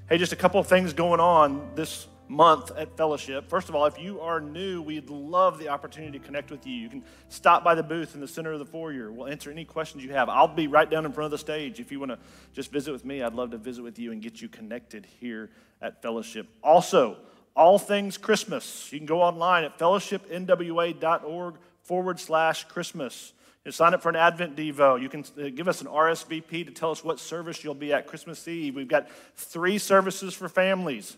Hey, 0.08 0.18
just 0.18 0.32
a 0.32 0.36
couple 0.36 0.60
of 0.60 0.68
things 0.68 0.92
going 0.92 1.18
on 1.18 1.70
this 1.74 2.06
month 2.28 2.70
at 2.76 2.96
Fellowship. 2.96 3.48
First 3.48 3.68
of 3.68 3.74
all, 3.74 3.86
if 3.86 3.98
you 3.98 4.20
are 4.20 4.40
new, 4.40 4.80
we'd 4.82 5.10
love 5.10 5.58
the 5.58 5.68
opportunity 5.68 6.18
to 6.18 6.24
connect 6.24 6.50
with 6.50 6.66
you. 6.66 6.74
You 6.74 6.88
can 6.88 7.04
stop 7.28 7.62
by 7.62 7.74
the 7.74 7.82
booth 7.82 8.14
in 8.14 8.20
the 8.20 8.28
center 8.28 8.52
of 8.52 8.58
the 8.58 8.64
foyer. 8.64 9.12
We'll 9.12 9.28
answer 9.28 9.50
any 9.50 9.64
questions 9.64 10.04
you 10.04 10.12
have. 10.12 10.28
I'll 10.28 10.48
be 10.48 10.66
right 10.66 10.88
down 10.88 11.04
in 11.04 11.12
front 11.12 11.26
of 11.26 11.30
the 11.30 11.38
stage. 11.38 11.80
If 11.80 11.92
you 11.92 12.00
want 12.00 12.12
to 12.12 12.18
just 12.52 12.70
visit 12.70 12.92
with 12.92 13.04
me, 13.04 13.22
I'd 13.22 13.34
love 13.34 13.50
to 13.50 13.58
visit 13.58 13.82
with 13.82 13.98
you 13.98 14.12
and 14.12 14.22
get 14.22 14.40
you 14.40 14.48
connected 14.48 15.06
here 15.20 15.50
at 15.82 16.02
Fellowship. 16.02 16.48
Also, 16.62 17.18
all 17.56 17.78
things 17.78 18.18
Christmas. 18.18 18.92
You 18.92 18.98
can 18.98 19.06
go 19.06 19.22
online 19.22 19.64
at 19.64 19.78
fellowshipnwa.org 19.78 21.54
forward 21.82 22.18
slash 22.18 22.64
Christmas. 22.64 23.32
You 23.64 23.72
sign 23.72 23.94
up 23.94 24.02
for 24.02 24.10
an 24.10 24.16
Advent 24.16 24.56
Devo. 24.56 25.00
You 25.00 25.08
can 25.08 25.24
uh, 25.38 25.48
give 25.54 25.68
us 25.68 25.80
an 25.80 25.86
RSVP 25.86 26.66
to 26.66 26.70
tell 26.72 26.90
us 26.90 27.02
what 27.02 27.18
service 27.18 27.64
you'll 27.64 27.74
be 27.74 27.94
at 27.94 28.06
Christmas 28.06 28.46
Eve. 28.46 28.74
We've 28.76 28.88
got 28.88 29.08
three 29.36 29.78
services 29.78 30.34
for 30.34 30.50
families. 30.50 31.16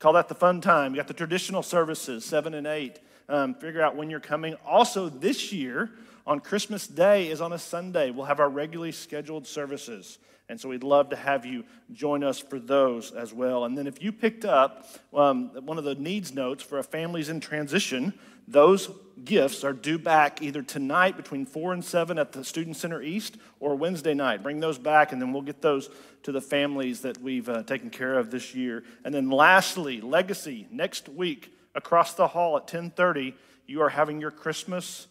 Call 0.00 0.14
that 0.14 0.28
the 0.28 0.34
fun 0.34 0.62
time. 0.62 0.94
You 0.94 0.96
got 0.96 1.08
the 1.08 1.14
traditional 1.14 1.62
services, 1.62 2.24
seven 2.24 2.54
and 2.54 2.66
eight. 2.66 2.98
Um, 3.28 3.54
figure 3.54 3.82
out 3.82 3.96
when 3.96 4.08
you're 4.08 4.18
coming. 4.18 4.56
Also, 4.66 5.10
this 5.10 5.52
year 5.52 5.90
on 6.26 6.40
Christmas 6.40 6.86
Day 6.86 7.28
is 7.28 7.42
on 7.42 7.52
a 7.52 7.58
Sunday. 7.58 8.10
We'll 8.10 8.24
have 8.24 8.40
our 8.40 8.48
regularly 8.48 8.92
scheduled 8.92 9.46
services. 9.46 10.18
And 10.48 10.58
so 10.58 10.70
we'd 10.70 10.82
love 10.82 11.10
to 11.10 11.16
have 11.16 11.44
you 11.44 11.64
join 11.92 12.24
us 12.24 12.38
for 12.38 12.58
those 12.58 13.12
as 13.12 13.34
well. 13.34 13.66
And 13.66 13.76
then 13.76 13.86
if 13.86 14.02
you 14.02 14.10
picked 14.10 14.46
up 14.46 14.86
um, 15.12 15.50
one 15.66 15.76
of 15.76 15.84
the 15.84 15.94
needs 15.94 16.32
notes 16.32 16.62
for 16.62 16.78
a 16.78 16.82
families 16.82 17.28
in 17.28 17.38
transition, 17.38 18.14
those 18.48 18.90
gifts 19.24 19.64
are 19.64 19.72
due 19.72 19.98
back 19.98 20.42
either 20.42 20.62
tonight 20.62 21.16
between 21.16 21.46
4 21.46 21.72
and 21.72 21.84
7 21.84 22.18
at 22.18 22.32
the 22.32 22.44
Student 22.44 22.76
Center 22.76 23.02
East 23.02 23.36
or 23.58 23.74
Wednesday 23.74 24.14
night. 24.14 24.42
Bring 24.42 24.60
those 24.60 24.78
back, 24.78 25.12
and 25.12 25.20
then 25.20 25.32
we'll 25.32 25.42
get 25.42 25.62
those 25.62 25.90
to 26.22 26.32
the 26.32 26.40
families 26.40 27.02
that 27.02 27.18
we've 27.18 27.48
uh, 27.48 27.62
taken 27.62 27.90
care 27.90 28.18
of 28.18 28.30
this 28.30 28.54
year. 28.54 28.84
And 29.04 29.14
then 29.14 29.30
lastly, 29.30 30.00
Legacy, 30.00 30.66
next 30.70 31.08
week 31.08 31.52
across 31.74 32.14
the 32.14 32.28
hall 32.28 32.56
at 32.56 32.62
1030, 32.62 33.34
you 33.66 33.82
are 33.82 33.88
having 33.88 34.20
your 34.20 34.30
Christmas, 34.30 35.06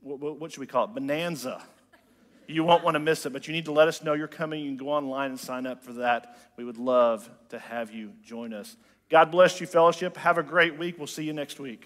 what, 0.00 0.40
what 0.40 0.52
should 0.52 0.60
we 0.60 0.66
call 0.66 0.84
it, 0.84 0.94
bonanza. 0.94 1.62
You 2.48 2.64
won't 2.64 2.82
want 2.82 2.94
to 2.96 3.00
miss 3.00 3.24
it, 3.24 3.32
but 3.32 3.46
you 3.46 3.54
need 3.54 3.66
to 3.66 3.72
let 3.72 3.88
us 3.88 4.02
know 4.02 4.14
you're 4.14 4.28
coming. 4.28 4.60
You 4.60 4.70
can 4.70 4.76
go 4.76 4.90
online 4.90 5.30
and 5.30 5.38
sign 5.38 5.66
up 5.66 5.84
for 5.84 5.92
that. 5.94 6.36
We 6.56 6.64
would 6.64 6.76
love 6.76 7.28
to 7.50 7.58
have 7.58 7.92
you 7.92 8.12
join 8.24 8.52
us. 8.52 8.76
God 9.12 9.30
bless 9.30 9.60
you, 9.60 9.66
fellowship. 9.66 10.16
Have 10.16 10.38
a 10.38 10.42
great 10.42 10.78
week. 10.78 10.96
We'll 10.96 11.06
see 11.06 11.24
you 11.24 11.34
next 11.34 11.60
week. 11.60 11.84